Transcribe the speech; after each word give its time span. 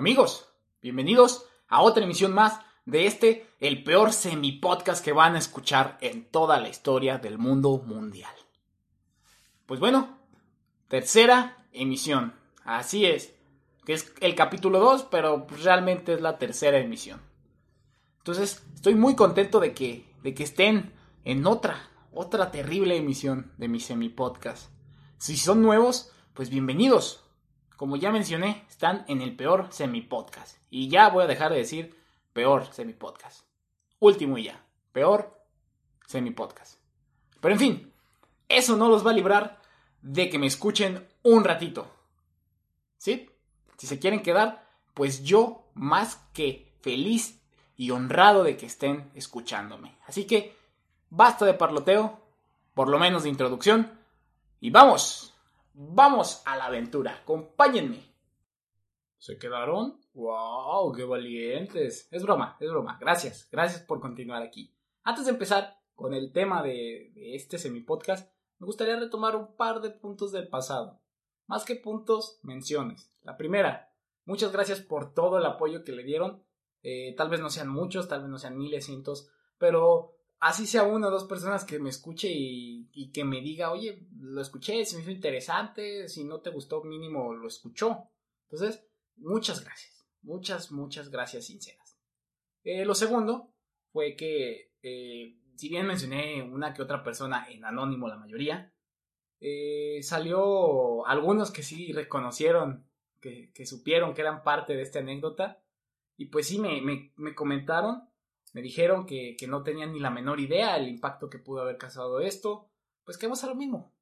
Amigos, 0.00 0.48
bienvenidos 0.80 1.44
a 1.68 1.82
otra 1.82 2.04
emisión 2.04 2.32
más 2.32 2.58
de 2.86 3.04
este, 3.04 3.46
el 3.60 3.84
peor 3.84 4.14
semi-podcast 4.14 5.04
que 5.04 5.12
van 5.12 5.34
a 5.34 5.38
escuchar 5.38 5.98
en 6.00 6.24
toda 6.24 6.58
la 6.58 6.70
historia 6.70 7.18
del 7.18 7.36
mundo 7.36 7.82
mundial. 7.84 8.32
Pues 9.66 9.78
bueno, 9.78 10.16
tercera 10.88 11.66
emisión. 11.74 12.32
Así 12.64 13.04
es, 13.04 13.34
que 13.84 13.92
es 13.92 14.14
el 14.22 14.34
capítulo 14.34 14.78
2, 14.78 15.08
pero 15.10 15.46
realmente 15.62 16.14
es 16.14 16.22
la 16.22 16.38
tercera 16.38 16.78
emisión. 16.78 17.20
Entonces, 18.20 18.64
estoy 18.74 18.94
muy 18.94 19.14
contento 19.14 19.60
de 19.60 19.74
que, 19.74 20.10
de 20.22 20.32
que 20.32 20.44
estén 20.44 20.94
en 21.26 21.46
otra, 21.46 21.90
otra 22.10 22.50
terrible 22.50 22.96
emisión 22.96 23.52
de 23.58 23.68
mi 23.68 23.80
semi-podcast. 23.80 24.70
Si 25.18 25.36
son 25.36 25.60
nuevos, 25.60 26.10
pues 26.32 26.48
bienvenidos. 26.48 27.22
Como 27.80 27.96
ya 27.96 28.12
mencioné, 28.12 28.66
están 28.68 29.06
en 29.08 29.22
el 29.22 29.34
peor 29.34 29.68
semi-podcast. 29.70 30.58
Y 30.68 30.90
ya 30.90 31.08
voy 31.08 31.24
a 31.24 31.26
dejar 31.26 31.50
de 31.50 31.56
decir 31.56 31.96
peor 32.34 32.70
semi-podcast. 32.74 33.46
Último 34.00 34.36
y 34.36 34.44
ya. 34.44 34.62
Peor 34.92 35.42
semi-podcast. 36.06 36.78
Pero 37.40 37.54
en 37.54 37.58
fin, 37.58 37.92
eso 38.50 38.76
no 38.76 38.90
los 38.90 39.06
va 39.06 39.12
a 39.12 39.14
librar 39.14 39.62
de 40.02 40.28
que 40.28 40.38
me 40.38 40.46
escuchen 40.46 41.08
un 41.22 41.42
ratito. 41.42 41.90
¿Sí? 42.98 43.30
Si 43.78 43.86
se 43.86 43.98
quieren 43.98 44.22
quedar, 44.22 44.68
pues 44.92 45.24
yo 45.24 45.70
más 45.72 46.16
que 46.34 46.74
feliz 46.82 47.40
y 47.78 47.92
honrado 47.92 48.44
de 48.44 48.58
que 48.58 48.66
estén 48.66 49.10
escuchándome. 49.14 49.96
Así 50.06 50.26
que 50.26 50.54
basta 51.08 51.46
de 51.46 51.54
parloteo, 51.54 52.20
por 52.74 52.90
lo 52.90 52.98
menos 52.98 53.22
de 53.22 53.30
introducción, 53.30 53.98
y 54.60 54.68
vamos, 54.68 55.32
vamos 55.74 56.42
a 56.46 56.56
la 56.56 56.66
aventura, 56.66 57.20
acompáñenme. 57.22 58.10
¿Se 59.18 59.38
quedaron? 59.38 60.00
¡Wow! 60.14 60.92
¡Qué 60.92 61.04
valientes! 61.04 62.08
Es 62.10 62.22
broma, 62.22 62.56
es 62.58 62.70
broma. 62.70 62.96
Gracias, 63.00 63.48
gracias 63.50 63.82
por 63.82 64.00
continuar 64.00 64.42
aquí. 64.42 64.74
Antes 65.02 65.26
de 65.26 65.32
empezar 65.32 65.78
con 65.94 66.14
el 66.14 66.32
tema 66.32 66.62
de, 66.62 67.12
este 67.34 67.58
semi-podcast, 67.58 68.32
me 68.58 68.66
gustaría 68.66 68.96
retomar 68.96 69.36
un 69.36 69.56
par 69.56 69.80
de 69.80 69.90
puntos 69.90 70.32
del 70.32 70.48
pasado. 70.48 71.00
Más 71.46 71.64
que 71.64 71.76
puntos, 71.76 72.40
menciones. 72.42 73.12
La 73.22 73.36
primera, 73.36 73.92
muchas 74.24 74.52
gracias 74.52 74.80
por 74.80 75.12
todo 75.12 75.38
el 75.38 75.44
apoyo 75.44 75.84
que 75.84 75.92
le 75.92 76.04
dieron. 76.04 76.42
Eh, 76.82 77.14
tal 77.16 77.28
vez 77.28 77.40
no 77.40 77.50
sean 77.50 77.68
muchos, 77.68 78.08
tal 78.08 78.22
vez 78.22 78.30
no 78.30 78.38
sean 78.38 78.56
miles, 78.56 78.86
cientos, 78.86 79.30
pero 79.58 80.19
así 80.40 80.66
sea 80.66 80.84
una 80.84 81.08
o 81.08 81.10
dos 81.10 81.24
personas 81.24 81.64
que 81.64 81.78
me 81.78 81.90
escuche 81.90 82.28
y, 82.32 83.10
que 83.12 83.24
me 83.24 83.40
diga, 83.40 83.70
oye, 83.70 84.06
lo 84.18 84.40
escuché, 84.40 84.84
se 84.84 84.96
me 84.96 85.02
hizo 85.02 85.10
interesante, 85.10 86.08
si 86.08 86.24
no 86.24 86.40
te 86.40 86.50
gustó, 86.50 86.82
mínimo 86.82 87.34
lo 87.34 87.46
escuchó. 87.46 88.08
Entonces, 88.50 88.86
muchas 89.16 89.62
gracias, 89.62 90.06
muchas, 90.22 90.72
muchas 90.72 91.10
gracias 91.10 91.46
sinceras. 91.46 91.98
Eh, 92.64 92.84
lo 92.84 92.94
segundo 92.94 93.52
fue 93.92 94.16
que, 94.16 94.72
eh, 94.82 95.38
si 95.56 95.68
bien 95.68 95.86
mencioné 95.86 96.42
una 96.42 96.72
que 96.72 96.82
otra 96.82 97.04
persona 97.04 97.46
en 97.50 97.64
anónimo, 97.64 98.08
la 98.08 98.16
mayoría, 98.16 98.72
eh, 99.40 100.00
salió 100.02 101.06
algunos 101.06 101.50
que 101.50 101.62
sí 101.62 101.92
reconocieron, 101.92 102.86
que, 103.20 103.52
supieron 103.66 104.14
que 104.14 104.22
eran 104.22 104.42
parte 104.42 104.74
de 104.74 104.82
esta 104.82 105.00
anécdota, 105.00 105.62
y 106.16 106.26
pues 106.26 106.48
sí 106.48 106.58
me, 106.58 106.80
me 107.16 107.34
comentaron 107.34 108.09
me 108.52 108.62
dijeron 108.62 109.06
que, 109.06 109.36
que, 109.38 109.46
no 109.46 109.62
tenían 109.62 109.92
ni 109.92 110.00
la 110.00 110.10
menor 110.10 110.40
idea 110.40 110.74
del 110.74 110.88
impacto 110.88 111.30
que 111.30 111.38
pudo 111.38 111.62
haber 111.62 111.78
causado 111.78 112.20
esto. 112.20 112.68
Pues 113.04 113.16
que 113.16 113.26
vamos 113.26 113.44
a 113.44 113.48
lo 113.48 113.54
mismo. 113.54 113.94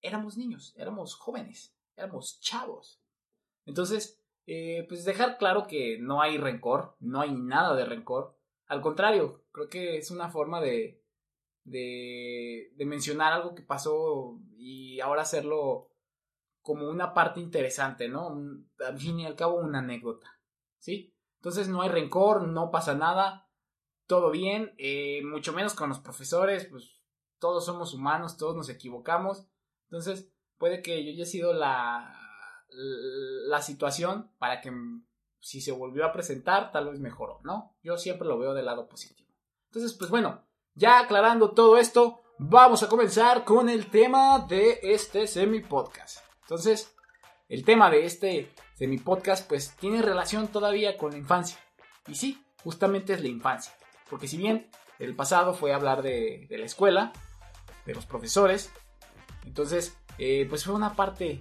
Éramos 0.00 0.36
niños, 0.36 0.74
éramos 0.76 1.14
jóvenes, 1.14 1.76
éramos 1.96 2.40
chavos. 2.40 3.00
Entonces, 3.64 4.20
eh, 4.46 4.84
pues 4.88 5.04
dejar 5.04 5.38
claro 5.38 5.66
que 5.66 5.98
no 5.98 6.20
hay 6.20 6.36
rencor, 6.36 6.96
no 7.00 7.20
hay 7.20 7.32
nada 7.32 7.74
de 7.74 7.84
rencor. 7.84 8.36
Al 8.66 8.80
contrario, 8.80 9.44
creo 9.52 9.68
que 9.68 9.96
es 9.96 10.10
una 10.10 10.28
forma 10.30 10.60
de, 10.60 11.02
de, 11.64 12.72
de 12.74 12.84
mencionar 12.84 13.32
algo 13.32 13.54
que 13.54 13.62
pasó 13.62 14.38
y 14.56 15.00
ahora 15.00 15.22
hacerlo 15.22 15.90
como 16.60 16.88
una 16.88 17.14
parte 17.14 17.40
interesante, 17.40 18.08
¿no? 18.08 18.38
Al 18.86 18.98
fin 18.98 19.20
y 19.20 19.26
al 19.26 19.36
cabo, 19.36 19.56
una 19.56 19.80
anécdota, 19.80 20.38
¿sí? 20.78 21.14
Entonces 21.36 21.68
no 21.68 21.82
hay 21.82 21.90
rencor, 21.90 22.48
no 22.48 22.70
pasa 22.70 22.94
nada 22.94 23.43
todo 24.06 24.30
bien, 24.30 24.74
eh, 24.78 25.22
mucho 25.24 25.52
menos 25.52 25.74
con 25.74 25.88
los 25.88 26.00
profesores, 26.00 26.66
pues 26.66 27.02
todos 27.38 27.64
somos 27.64 27.94
humanos, 27.94 28.36
todos 28.36 28.56
nos 28.56 28.68
equivocamos, 28.68 29.46
entonces 29.84 30.30
puede 30.58 30.82
que 30.82 31.04
yo 31.04 31.10
haya 31.10 31.26
sido 31.26 31.52
la, 31.52 32.18
la 32.68 33.62
situación 33.62 34.30
para 34.38 34.60
que 34.60 34.72
si 35.40 35.60
se 35.60 35.72
volvió 35.72 36.06
a 36.06 36.12
presentar, 36.12 36.72
tal 36.72 36.88
vez 36.88 37.00
mejoró, 37.00 37.40
¿no? 37.44 37.76
Yo 37.82 37.98
siempre 37.98 38.26
lo 38.26 38.38
veo 38.38 38.54
del 38.54 38.64
lado 38.64 38.88
positivo. 38.88 39.30
Entonces, 39.66 39.92
pues 39.92 40.10
bueno, 40.10 40.42
ya 40.74 41.00
aclarando 41.00 41.50
todo 41.50 41.76
esto, 41.76 42.22
vamos 42.38 42.82
a 42.82 42.88
comenzar 42.88 43.44
con 43.44 43.68
el 43.68 43.90
tema 43.90 44.46
de 44.48 44.80
este 44.82 45.26
semi-podcast. 45.26 46.18
Entonces, 46.42 46.94
el 47.48 47.64
tema 47.64 47.90
de 47.90 48.06
este 48.06 48.54
semi-podcast, 48.76 49.46
pues 49.46 49.76
tiene 49.76 50.00
relación 50.00 50.48
todavía 50.48 50.96
con 50.96 51.12
la 51.12 51.18
infancia. 51.18 51.58
Y 52.06 52.14
sí, 52.14 52.42
justamente 52.62 53.12
es 53.12 53.20
la 53.20 53.28
infancia. 53.28 53.74
Porque 54.08 54.28
si 54.28 54.36
bien 54.36 54.68
el 54.98 55.14
pasado 55.14 55.54
fue 55.54 55.72
hablar 55.72 56.02
de, 56.02 56.46
la 56.50 56.64
escuela, 56.64 57.12
de 57.86 57.94
los 57.94 58.06
profesores, 58.06 58.70
entonces, 59.44 59.96
eh, 60.18 60.46
pues 60.48 60.64
fue 60.64 60.74
una 60.74 60.94
parte, 60.94 61.40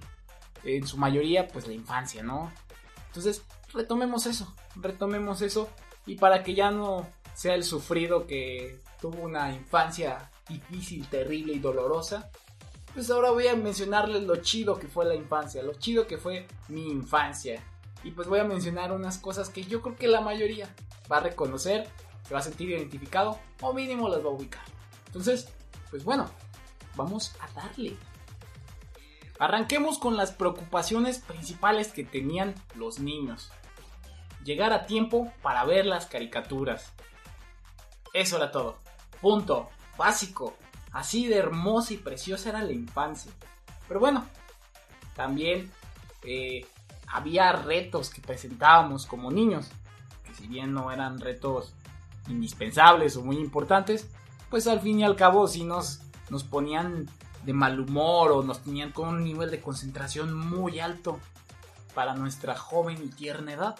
en 0.64 0.88
su 0.88 0.98
mayoría, 0.98 1.48
pues 1.48 1.68
la 1.68 1.74
infancia, 1.74 2.24
¿no? 2.24 2.52
Entonces, 3.08 3.44
retomemos 3.74 4.26
eso, 4.26 4.54
retomemos 4.76 5.42
eso, 5.42 5.70
y 6.06 6.16
para 6.16 6.44
que 6.44 6.54
ya 6.54 6.72
no 6.72 7.08
sea 7.34 7.56
el 7.56 7.64
sufrido 7.64 8.28
que 8.28 8.80
tuvo 9.02 9.22
una 9.22 9.52
infancia 9.54 10.32
difícil, 10.48 11.08
terrible 11.08 11.54
y 11.54 11.60
dolorosa, 11.60 12.30
pues 12.94 13.10
ahora 13.10 13.32
voy 13.32 13.48
a 13.48 13.56
mencionarles 13.56 14.24
lo 14.24 14.38
chido 14.38 14.78
que 14.78 14.88
fue 14.88 15.06
la 15.06 15.16
infancia, 15.16 15.64
lo 15.64 15.74
chido 15.74 16.06
que 16.06 16.18
fue 16.18 16.48
mi 16.68 16.90
infancia. 16.90 17.64
Y 18.04 18.12
pues 18.12 18.28
voy 18.28 18.40
a 18.40 18.44
mencionar 18.44 18.92
unas 18.92 19.18
cosas 19.18 19.50
que 19.50 19.64
yo 19.64 19.82
creo 19.82 19.96
que 19.96 20.08
la 20.08 20.22
mayoría 20.22 20.74
va 21.12 21.18
a 21.18 21.22
reconocer 21.22 21.88
se 22.28 22.34
va 22.34 22.40
a 22.40 22.44
sentir 22.44 22.70
identificado 22.70 23.40
o 23.62 23.74
mínimo 23.74 24.10
las 24.10 24.24
va 24.24 24.30
a 24.30 24.34
ubicar. 24.34 24.64
Entonces, 25.08 25.50
pues 25.90 26.04
bueno, 26.04 26.30
vamos 26.96 27.36
a 27.40 27.52
darle. 27.60 27.96
Arranquemos 29.40 29.98
con 29.98 30.16
las 30.16 30.32
preocupaciones 30.32 31.20
principales 31.20 31.90
que 31.92 32.04
tenían 32.04 32.56
los 32.76 33.00
niños. 33.00 33.52
Llegar 34.44 34.74
a 34.74 34.86
tiempo 34.86 35.32
para 35.42 35.66
ver 35.66 35.86
las 35.86 36.06
caricaturas. 36.06 36.94
Eso 38.14 38.38
era 38.38 38.52
todo. 38.52 38.78
Punto. 39.22 39.70
Básico. 39.98 40.56
Así 40.92 41.28
de 41.28 41.38
hermosa 41.38 41.94
y 41.94 41.98
preciosa 41.98 42.50
era 42.50 42.62
la 42.62 42.72
infancia. 42.72 43.32
Pero 43.88 44.00
bueno, 44.00 44.26
también 45.16 45.72
eh, 46.24 46.66
había 47.08 47.52
retos 47.52 48.10
que 48.10 48.22
presentábamos 48.22 49.06
como 49.06 49.32
niños. 49.32 49.70
Que 50.24 50.34
si 50.36 50.48
bien 50.48 50.74
no 50.74 50.92
eran 50.92 51.20
retos 51.20 51.74
indispensables 52.28 53.16
o 53.18 53.24
muy 53.24 53.38
importantes, 53.38 54.10
pues 54.50 54.68
al 54.68 54.82
fin 54.82 55.00
y 55.00 55.04
al 55.04 55.16
cabo 55.16 55.48
si 55.48 55.64
nos, 55.64 56.02
nos 56.30 56.44
ponían 56.44 57.10
de 57.44 57.54
mal 57.54 57.80
humor 57.80 58.32
o 58.32 58.44
nos 58.44 58.64
tenían 58.64 58.92
con 58.92 59.10
un 59.10 59.24
nivel 59.24 59.52
de 59.52 59.62
concentración 59.62 60.34
muy 60.34 60.80
alto 60.80 61.20
para 61.94 62.16
nuestra 62.16 62.56
joven 62.56 62.98
y 63.04 63.10
tierna 63.10 63.54
edad. 63.54 63.76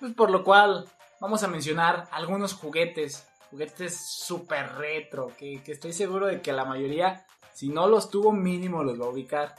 Pues 0.00 0.14
por 0.14 0.30
lo 0.30 0.44
cual 0.44 0.86
vamos 1.20 1.42
a 1.42 1.48
mencionar 1.48 2.08
algunos 2.12 2.52
juguetes, 2.54 3.26
juguetes 3.50 3.96
super 3.98 4.74
retro, 4.76 5.32
que, 5.36 5.62
que 5.62 5.72
estoy 5.72 5.92
seguro 5.92 6.26
de 6.26 6.40
que 6.40 6.52
la 6.52 6.64
mayoría, 6.64 7.26
si 7.52 7.68
no 7.68 7.88
los 7.88 8.10
tuvo 8.10 8.32
mínimo, 8.32 8.84
los 8.84 9.00
va 9.00 9.06
a 9.06 9.10
ubicar. 9.10 9.54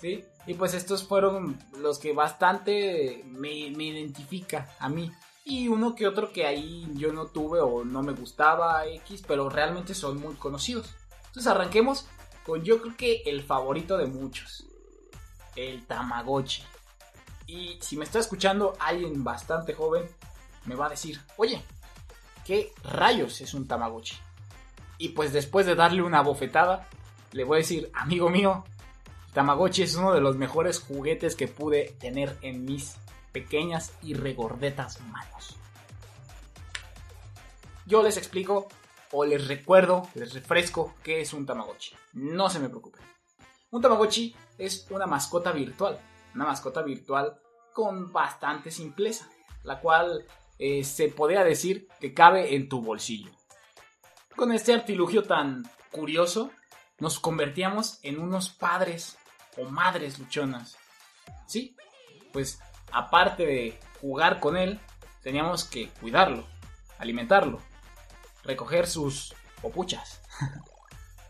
¿Sí? 0.00 0.24
Y 0.46 0.54
pues 0.54 0.74
estos 0.74 1.04
fueron 1.04 1.58
los 1.78 1.98
que 1.98 2.12
bastante 2.12 3.22
me, 3.26 3.70
me 3.74 3.84
identifica 3.84 4.68
a 4.78 4.88
mí 4.88 5.10
y 5.44 5.68
uno 5.68 5.94
que 5.94 6.08
otro 6.08 6.32
que 6.32 6.46
ahí 6.46 6.90
yo 6.94 7.12
no 7.12 7.26
tuve 7.26 7.60
o 7.60 7.84
no 7.84 8.02
me 8.02 8.12
gustaba 8.12 8.86
X, 8.86 9.22
pero 9.26 9.50
realmente 9.50 9.94
son 9.94 10.18
muy 10.18 10.34
conocidos. 10.34 10.94
Entonces 11.26 11.46
arranquemos 11.46 12.06
con 12.44 12.62
yo 12.64 12.80
creo 12.80 12.96
que 12.96 13.22
el 13.26 13.42
favorito 13.42 13.98
de 13.98 14.06
muchos, 14.06 14.64
el 15.54 15.84
Tamagotchi. 15.84 16.62
Y 17.46 17.78
si 17.82 17.98
me 17.98 18.04
está 18.04 18.18
escuchando 18.18 18.74
alguien 18.80 19.22
bastante 19.22 19.74
joven, 19.74 20.08
me 20.64 20.74
va 20.74 20.86
a 20.86 20.90
decir, 20.90 21.20
oye, 21.36 21.62
¿qué 22.46 22.72
rayos 22.82 23.42
es 23.42 23.52
un 23.52 23.68
Tamagotchi? 23.68 24.16
Y 24.96 25.10
pues 25.10 25.34
después 25.34 25.66
de 25.66 25.74
darle 25.74 26.02
una 26.02 26.22
bofetada, 26.22 26.88
le 27.32 27.44
voy 27.44 27.56
a 27.56 27.58
decir, 27.58 27.90
amigo 27.92 28.30
mío, 28.30 28.64
Tamagotchi 29.34 29.82
es 29.82 29.94
uno 29.96 30.14
de 30.14 30.22
los 30.22 30.36
mejores 30.36 30.80
juguetes 30.80 31.36
que 31.36 31.48
pude 31.48 31.96
tener 32.00 32.38
en 32.40 32.64
mis 32.64 32.96
pequeñas 33.34 33.92
y 34.00 34.14
regordetas 34.14 35.00
manos. 35.00 35.56
Yo 37.84 38.02
les 38.02 38.16
explico 38.16 38.68
o 39.10 39.24
les 39.24 39.46
recuerdo, 39.46 40.08
les 40.14 40.32
refresco 40.32 40.94
qué 41.02 41.20
es 41.20 41.34
un 41.34 41.44
Tamagotchi. 41.44 41.94
No 42.14 42.48
se 42.48 42.60
me 42.60 42.68
preocupen. 42.68 43.02
Un 43.70 43.82
Tamagotchi 43.82 44.34
es 44.56 44.86
una 44.90 45.06
mascota 45.06 45.52
virtual. 45.52 45.98
Una 46.34 46.46
mascota 46.46 46.82
virtual 46.82 47.36
con 47.72 48.12
bastante 48.12 48.70
simpleza, 48.70 49.28
la 49.64 49.80
cual 49.80 50.24
eh, 50.58 50.84
se 50.84 51.08
podría 51.08 51.44
decir 51.44 51.88
que 52.00 52.14
cabe 52.14 52.54
en 52.54 52.68
tu 52.68 52.80
bolsillo. 52.80 53.32
Con 54.36 54.52
este 54.52 54.72
artilugio 54.72 55.24
tan 55.24 55.68
curioso, 55.90 56.50
nos 56.98 57.18
convertíamos 57.18 57.98
en 58.02 58.20
unos 58.20 58.50
padres 58.50 59.18
o 59.56 59.64
madres 59.64 60.18
luchonas. 60.18 60.76
Sí, 61.46 61.76
pues 62.32 62.60
aparte 62.94 63.44
de 63.44 63.78
jugar 64.00 64.40
con 64.40 64.56
él, 64.56 64.80
teníamos 65.22 65.64
que 65.64 65.90
cuidarlo, 66.00 66.46
alimentarlo, 66.98 67.60
recoger 68.44 68.86
sus 68.86 69.34
popuchas. 69.60 70.22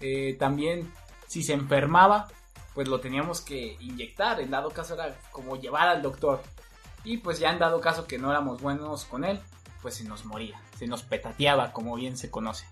Eh, 0.07 0.37
también, 0.39 0.93
si 1.29 1.43
se 1.43 1.55
enfermaba, 1.55 2.29
pues 2.75 2.89
lo 2.89 3.01
teníamos 3.01 3.41
que 3.41 3.79
inyectar. 3.81 4.39
En 4.39 4.51
dado 4.51 4.69
caso 4.69 4.93
era 4.93 5.19
como 5.31 5.57
llevar 5.57 5.89
al 5.89 6.03
doctor. 6.03 6.43
Y 7.05 7.19
pues 7.19 7.39
ya 7.39 7.51
en 7.51 7.59
dado 7.59 7.81
caso 7.81 8.07
que 8.07 8.19
no 8.19 8.31
éramos 8.31 8.61
buenos 8.61 9.07
con 9.07 9.25
él, 9.25 9.41
pues 9.81 9.95
se 9.95 10.05
nos 10.05 10.27
moría, 10.27 10.61
se 10.79 10.87
nos 10.89 11.05
petateaba, 11.05 11.73
como 11.73 11.95
bien 11.95 12.19
se 12.19 12.31
conoce. 12.31 12.67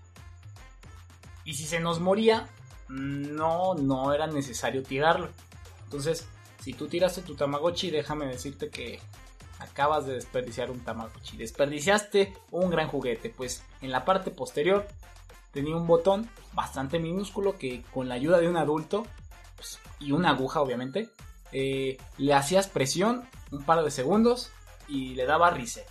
Y 1.43 1.55
si 1.55 1.65
se 1.65 1.79
nos 1.79 1.99
moría, 1.99 2.47
no, 2.87 3.73
no 3.73 4.13
era 4.13 4.27
necesario 4.27 4.83
tirarlo. 4.83 5.29
Entonces, 5.85 6.27
si 6.63 6.73
tú 6.73 6.87
tiraste 6.87 7.21
tu 7.23 7.35
Tamagotchi, 7.35 7.91
déjame 7.91 8.25
decirte 8.25 8.69
que 8.69 9.01
acabas 9.59 10.05
de 10.05 10.13
desperdiciar 10.13 10.71
un 10.71 10.79
Tamagotchi. 10.79 11.35
Desperdiciaste 11.35 12.33
un 12.51 12.69
gran 12.69 12.87
juguete, 12.87 13.29
pues 13.29 13.63
en 13.81 13.91
la 13.91 14.05
parte 14.05 14.31
posterior 14.31 14.87
tenía 15.51 15.75
un 15.75 15.87
botón 15.87 16.29
bastante 16.53 16.99
minúsculo 16.99 17.57
que 17.57 17.83
con 17.93 18.07
la 18.07 18.15
ayuda 18.15 18.39
de 18.39 18.47
un 18.47 18.55
adulto 18.55 19.05
pues, 19.57 19.79
y 19.99 20.13
una 20.13 20.29
aguja 20.29 20.61
obviamente, 20.61 21.09
eh, 21.51 21.97
le 22.17 22.33
hacías 22.33 22.67
presión 22.67 23.27
un 23.51 23.63
par 23.63 23.83
de 23.83 23.91
segundos 23.91 24.49
y 24.87 25.15
le 25.15 25.25
daba 25.25 25.49
reset. 25.49 25.85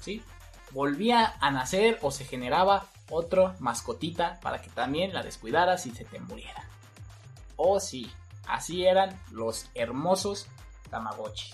¿sí? 0.00 0.22
Volvía 0.70 1.34
a 1.40 1.50
nacer 1.50 1.98
o 2.00 2.12
se 2.12 2.24
generaba 2.24 2.86
otro 3.10 3.56
mascotita 3.58 4.38
para 4.40 4.62
que 4.62 4.70
también 4.70 5.12
la 5.12 5.24
descuidaras 5.24 5.84
y 5.86 5.90
se 5.90 6.04
te 6.04 6.20
muriera. 6.20 6.64
Oh 7.56 7.80
sí, 7.80 8.08
así 8.46 8.84
eran 8.86 9.18
los 9.30 9.70
hermosos 9.74 10.46
Tamagotchi. 10.90 11.52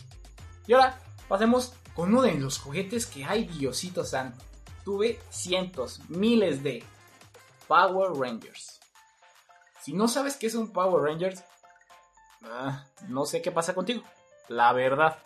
Y 0.67 0.75
ahora 0.75 0.99
pasemos 1.29 1.73
con 1.95 2.11
uno 2.11 2.23
de 2.23 2.35
los 2.35 2.59
juguetes 2.59 3.07
que 3.07 3.25
hay 3.25 3.45
Diosito 3.45 4.05
Santo. 4.05 4.45
Tuve 4.85 5.19
cientos, 5.31 6.01
miles 6.09 6.63
de 6.63 6.85
Power 7.67 8.13
Rangers. 8.13 8.81
Si 9.83 9.93
no 9.93 10.09
sabes 10.09 10.37
qué 10.37 10.47
es 10.47 10.55
un 10.55 10.73
Power 10.73 11.03
Rangers, 11.03 11.45
ah, 12.43 12.85
no 13.09 13.25
sé 13.25 13.43
qué 13.43 13.51
pasa 13.51 13.75
contigo. 13.75 14.03
La 14.49 14.73
verdad. 14.73 15.19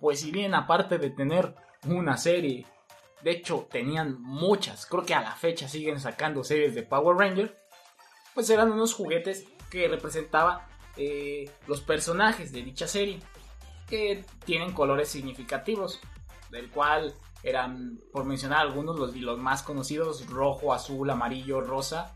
Pues 0.00 0.20
si 0.20 0.30
bien 0.30 0.54
aparte 0.54 0.98
de 0.98 1.10
tener 1.10 1.54
una 1.86 2.16
serie, 2.16 2.66
de 3.22 3.32
hecho 3.32 3.66
tenían 3.70 4.20
muchas, 4.22 4.86
creo 4.86 5.04
que 5.04 5.14
a 5.14 5.20
la 5.20 5.34
fecha 5.34 5.68
siguen 5.68 6.00
sacando 6.00 6.44
series 6.44 6.74
de 6.74 6.84
Power 6.84 7.16
Rangers, 7.16 7.52
pues 8.34 8.48
eran 8.50 8.70
unos 8.70 8.94
juguetes 8.94 9.44
que 9.70 9.88
representaban 9.88 10.60
eh, 10.96 11.50
los 11.66 11.80
personajes 11.80 12.52
de 12.52 12.62
dicha 12.62 12.88
serie, 12.88 13.20
que 13.86 14.24
tienen 14.44 14.72
colores 14.72 15.08
significativos, 15.08 16.00
del 16.50 16.70
cual 16.70 17.14
eran, 17.42 18.00
por 18.12 18.24
mencionar 18.24 18.60
algunos, 18.60 18.98
los, 18.98 19.14
los 19.16 19.38
más 19.38 19.62
conocidos, 19.62 20.26
rojo, 20.26 20.74
azul, 20.74 21.08
amarillo, 21.08 21.60
rosa 21.60 22.14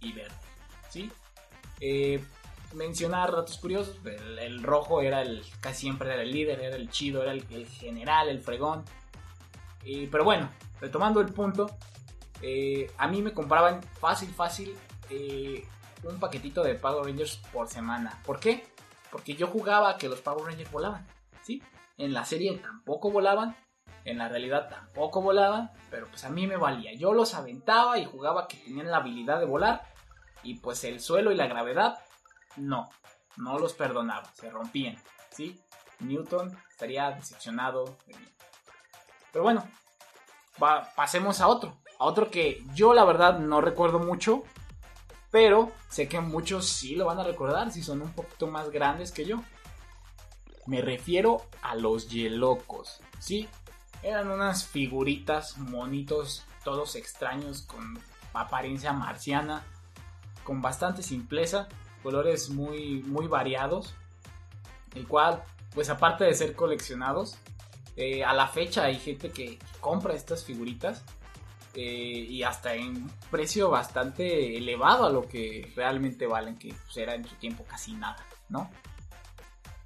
y 0.00 0.12
verde. 0.12 0.34
¿sí? 0.90 1.12
Eh, 1.80 2.22
mencionar 2.74 3.32
datos 3.32 3.58
curiosos, 3.58 3.98
el, 4.04 4.62
rojo 4.62 5.00
era 5.00 5.22
el, 5.22 5.44
casi 5.60 5.82
siempre 5.82 6.12
era 6.12 6.22
el 6.22 6.32
líder, 6.32 6.60
era 6.60 6.76
el 6.76 6.90
chido, 6.90 7.22
era 7.22 7.32
el, 7.32 7.66
general, 7.66 8.28
el 8.28 8.40
fregón. 8.40 8.84
pero 10.10 10.24
bueno, 10.24 10.50
retomando 10.80 11.20
el 11.20 11.28
punto, 11.32 11.70
eh, 12.40 12.90
a 12.98 13.06
mí 13.06 13.22
me 13.22 13.32
compraban 13.32 13.80
fácil, 14.00 14.30
fácil 14.30 14.74
un 16.04 16.18
paquetito 16.18 16.62
de 16.62 16.74
Power 16.74 17.04
Rangers 17.04 17.36
por 17.52 17.68
semana. 17.68 18.20
¿Por 18.24 18.40
qué? 18.40 18.66
Porque 19.10 19.34
yo 19.34 19.46
jugaba 19.46 19.96
que 19.98 20.08
los 20.08 20.20
Power 20.20 20.46
Rangers 20.46 20.70
volaban, 20.70 21.06
¿sí? 21.42 21.62
En 21.98 22.12
la 22.12 22.24
serie 22.24 22.56
tampoco 22.58 23.10
volaban, 23.10 23.56
en 24.04 24.18
la 24.18 24.28
realidad 24.28 24.68
tampoco 24.68 25.20
volaban, 25.22 25.70
pero 25.90 26.08
pues 26.08 26.24
a 26.24 26.30
mí 26.30 26.46
me 26.46 26.56
valía. 26.56 26.92
Yo 26.94 27.12
los 27.12 27.34
aventaba 27.34 27.98
y 27.98 28.04
jugaba 28.04 28.48
que 28.48 28.56
tenían 28.56 28.90
la 28.90 28.98
habilidad 28.98 29.38
de 29.38 29.46
volar 29.46 29.82
y 30.42 30.54
pues 30.54 30.82
el 30.84 31.00
suelo 31.00 31.30
y 31.30 31.36
la 31.36 31.46
gravedad 31.46 31.98
no, 32.56 32.88
no 33.36 33.58
los 33.58 33.74
perdonaba, 33.74 34.32
se 34.34 34.50
rompían, 34.50 34.96
¿sí? 35.30 35.60
Newton 36.00 36.56
estaría 36.68 37.10
decepcionado 37.12 37.96
de 38.06 38.14
mí. 38.16 38.26
Pero 39.30 39.44
bueno, 39.44 39.66
pasemos 40.96 41.40
a 41.40 41.48
otro, 41.48 41.78
a 41.98 42.04
otro 42.04 42.30
que 42.30 42.62
yo 42.74 42.92
la 42.92 43.04
verdad 43.04 43.38
no 43.38 43.60
recuerdo 43.60 43.98
mucho, 43.98 44.42
pero 45.32 45.72
sé 45.88 46.08
que 46.08 46.20
muchos 46.20 46.68
sí 46.68 46.94
lo 46.94 47.06
van 47.06 47.18
a 47.18 47.24
recordar 47.24 47.72
si 47.72 47.82
son 47.82 48.02
un 48.02 48.12
poquito 48.12 48.46
más 48.46 48.70
grandes 48.70 49.10
que 49.10 49.24
yo. 49.24 49.42
Me 50.66 50.82
refiero 50.82 51.46
a 51.62 51.74
los 51.74 52.08
Yelocos, 52.10 53.00
¿sí? 53.18 53.48
Eran 54.02 54.30
unas 54.30 54.66
figuritas, 54.66 55.56
monitos, 55.56 56.44
todos 56.62 56.96
extraños, 56.96 57.62
con 57.62 57.98
apariencia 58.34 58.92
marciana, 58.92 59.64
con 60.44 60.60
bastante 60.60 61.02
simpleza, 61.02 61.66
colores 62.02 62.50
muy, 62.50 63.02
muy 63.02 63.26
variados, 63.26 63.94
el 64.94 65.08
cual, 65.08 65.42
pues 65.74 65.88
aparte 65.88 66.24
de 66.24 66.34
ser 66.34 66.54
coleccionados, 66.54 67.38
eh, 67.96 68.22
a 68.22 68.34
la 68.34 68.48
fecha 68.48 68.84
hay 68.84 68.98
gente 68.98 69.30
que 69.30 69.58
compra 69.80 70.14
estas 70.14 70.44
figuritas 70.44 71.02
eh, 71.74 72.26
y 72.28 72.42
hasta 72.42 72.74
en 72.74 73.10
precio 73.30 73.70
bastante 73.70 74.56
elevado 74.58 75.06
a 75.06 75.10
lo 75.10 75.26
que 75.26 75.72
realmente 75.74 76.26
valen, 76.26 76.58
que 76.58 76.74
pues, 76.74 76.96
era 76.96 77.14
en 77.14 77.26
su 77.26 77.34
tiempo 77.36 77.64
casi 77.64 77.92
nada, 77.94 78.24
¿no? 78.48 78.70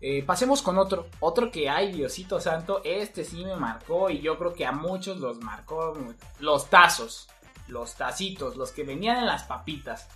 Eh, 0.01 0.23
pasemos 0.25 0.61
con 0.63 0.79
otro, 0.79 1.09
otro 1.21 1.51
que 1.51 1.71
hay, 1.71 1.93
Diosito 1.93 2.39
Santo, 2.41 2.83
este 2.85 3.25
sí 3.25 3.45
me 3.45 3.57
marcó 3.57 4.11
y 4.11 4.21
yo 4.21 4.37
creo 4.37 4.53
que 4.53 4.67
a 4.67 4.73
muchos 4.73 5.19
los 5.21 5.41
marcó, 5.41 5.97
los 6.39 6.69
tazos, 6.69 7.29
los 7.69 7.95
tacitos, 7.95 8.57
los 8.57 8.73
que 8.73 8.85
venían 8.85 9.19
en 9.19 9.27
las 9.27 9.45
papitas. 9.45 10.09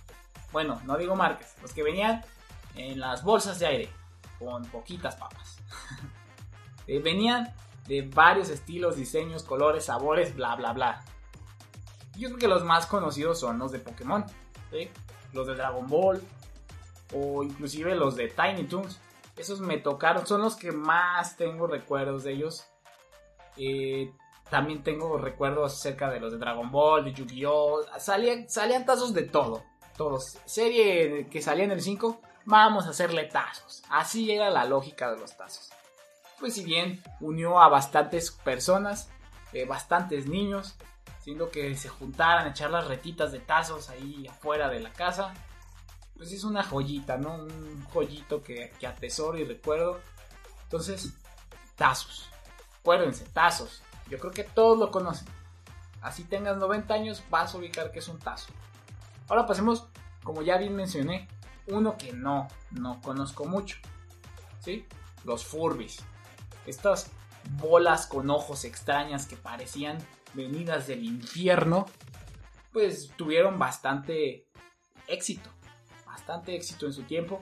Bueno, 0.51 0.79
no 0.85 0.97
digo 0.97 1.15
marcas, 1.15 1.55
los 1.61 1.73
que 1.73 1.83
venían 1.83 2.23
en 2.75 2.99
las 2.99 3.23
bolsas 3.23 3.59
de 3.59 3.67
aire, 3.67 3.89
con 4.39 4.65
poquitas 4.65 5.15
papas. 5.15 5.57
Eh, 6.87 6.99
venían 6.99 7.53
de 7.87 8.01
varios 8.01 8.49
estilos, 8.49 8.95
diseños, 8.95 9.43
colores, 9.43 9.85
sabores, 9.85 10.35
bla, 10.35 10.55
bla, 10.55 10.73
bla. 10.73 11.05
Yo 12.17 12.29
creo 12.29 12.37
que 12.37 12.47
los 12.47 12.63
más 12.63 12.85
conocidos 12.85 13.39
son 13.39 13.59
los 13.59 13.71
de 13.71 13.79
Pokémon, 13.79 14.25
los 15.33 15.47
de 15.47 15.55
Dragon 15.55 15.87
Ball, 15.87 16.21
o 17.13 17.43
inclusive 17.43 17.95
los 17.95 18.15
de 18.15 18.27
Tiny 18.27 18.65
Toons 18.65 18.99
esos 19.37 19.59
me 19.59 19.77
tocaron, 19.77 20.25
son 20.27 20.41
los 20.41 20.55
que 20.55 20.71
más 20.71 21.35
tengo 21.35 21.67
recuerdos 21.67 22.23
de 22.23 22.33
ellos. 22.33 22.67
Eh, 23.57 24.11
también 24.49 24.83
tengo 24.83 25.17
recuerdos 25.17 25.73
acerca 25.73 26.09
de 26.09 26.19
los 26.19 26.31
de 26.31 26.37
Dragon 26.37 26.69
Ball, 26.71 27.05
de 27.05 27.13
Yu-Gi-Oh! 27.13 27.81
Salían, 27.99 28.49
salían 28.49 28.85
tazos 28.85 29.13
de 29.13 29.23
todo. 29.23 29.63
Todos. 29.97 30.37
Serie 30.45 31.27
que 31.29 31.41
salía 31.41 31.65
en 31.65 31.71
el 31.71 31.81
5, 31.81 32.21
vamos 32.45 32.85
a 32.85 32.89
hacerle 32.89 33.25
tazos. 33.25 33.83
Así 33.89 34.31
era 34.31 34.49
la 34.49 34.65
lógica 34.65 35.11
de 35.11 35.19
los 35.19 35.35
tazos. 35.37 35.69
Pues 36.39 36.53
si 36.53 36.63
bien 36.63 37.01
unió 37.19 37.59
a 37.61 37.69
bastantes 37.69 38.31
personas, 38.31 39.09
eh, 39.53 39.65
bastantes 39.65 40.27
niños, 40.27 40.75
siendo 41.21 41.49
que 41.49 41.75
se 41.75 41.89
juntaran 41.89 42.47
a 42.47 42.49
echar 42.51 42.71
las 42.71 42.87
retitas 42.87 43.31
de 43.31 43.39
tazos 43.39 43.89
ahí 43.89 44.27
afuera 44.27 44.69
de 44.69 44.79
la 44.79 44.91
casa 44.91 45.33
pues 46.21 46.33
es 46.33 46.43
una 46.43 46.61
joyita, 46.61 47.17
¿no? 47.17 47.33
Un 47.33 47.83
joyito 47.85 48.43
que, 48.43 48.71
que 48.79 48.85
atesoro 48.85 49.39
y 49.39 49.43
recuerdo. 49.43 49.99
Entonces, 50.65 51.15
tazos. 51.75 52.29
Acuérdense, 52.79 53.25
tazos. 53.33 53.81
Yo 54.07 54.19
creo 54.19 54.31
que 54.31 54.43
todos 54.43 54.77
lo 54.77 54.91
conocen. 54.91 55.27
Así 55.99 56.23
tengas 56.23 56.57
90 56.57 56.93
años, 56.93 57.23
vas 57.31 57.55
a 57.55 57.57
ubicar 57.57 57.91
que 57.91 57.97
es 57.97 58.07
un 58.07 58.19
tazo. 58.19 58.53
Ahora 59.29 59.47
pasemos, 59.47 59.87
como 60.23 60.43
ya 60.43 60.59
bien 60.59 60.75
mencioné, 60.75 61.27
uno 61.65 61.97
que 61.97 62.13
no, 62.13 62.47
no 62.69 63.01
conozco 63.01 63.45
mucho. 63.45 63.77
¿Sí? 64.59 64.85
Los 65.23 65.43
Furbis. 65.43 66.03
Estas 66.67 67.09
bolas 67.59 68.05
con 68.05 68.29
ojos 68.29 68.63
extrañas 68.63 69.25
que 69.25 69.37
parecían 69.37 69.97
venidas 70.33 70.87
del 70.87 71.03
infierno, 71.03 71.85
pues 72.71 73.11
tuvieron 73.15 73.59
bastante 73.59 74.47
éxito 75.07 75.49
bastante 76.11 76.55
éxito 76.55 76.85
en 76.85 76.93
su 76.93 77.03
tiempo. 77.03 77.41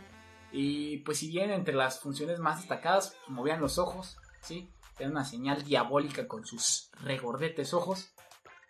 Y 0.51 0.97
pues 0.99 1.19
si 1.19 1.27
bien 1.29 1.51
entre 1.51 1.75
las 1.75 1.99
funciones 1.99 2.39
más 2.39 2.59
destacadas 2.59 3.09
pues, 3.09 3.29
movían 3.29 3.61
los 3.61 3.77
ojos, 3.77 4.17
¿sí? 4.41 4.71
Era 4.97 5.09
una 5.09 5.25
señal 5.25 5.63
diabólica 5.63 6.27
con 6.27 6.45
sus 6.45 6.89
regordetes 7.01 7.73
ojos. 7.73 8.11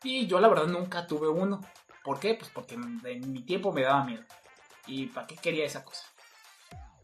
Y 0.03 0.27
yo 0.27 0.39
la 0.39 0.49
verdad 0.49 0.67
nunca 0.67 1.07
tuve 1.07 1.27
uno. 1.27 1.61
¿Por 2.03 2.19
qué? 2.19 2.35
Pues 2.35 2.51
porque 2.53 2.75
en 2.75 3.31
mi 3.31 3.43
tiempo 3.43 3.71
me 3.71 3.83
daba 3.83 4.03
miedo. 4.03 4.23
¿Y 4.88 5.07
para 5.07 5.27
qué 5.27 5.35
quería 5.35 5.65
esa 5.65 5.83
cosa? 5.83 6.05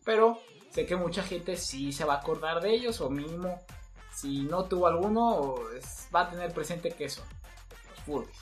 Pero 0.03 0.39
sé 0.71 0.85
que 0.85 0.95
mucha 0.95 1.23
gente 1.23 1.55
sí 1.57 1.91
se 1.91 2.05
va 2.05 2.15
a 2.15 2.19
acordar 2.19 2.61
de 2.61 2.73
ellos, 2.73 3.01
o 3.01 3.09
mínimo, 3.09 3.59
si 4.15 4.43
no 4.43 4.63
tuvo 4.63 4.87
alguno, 4.87 5.55
va 6.15 6.21
a 6.21 6.29
tener 6.29 6.53
presente 6.53 6.91
que 6.91 7.09
son 7.09 7.25
los 7.89 7.99
Furbies, 7.99 8.37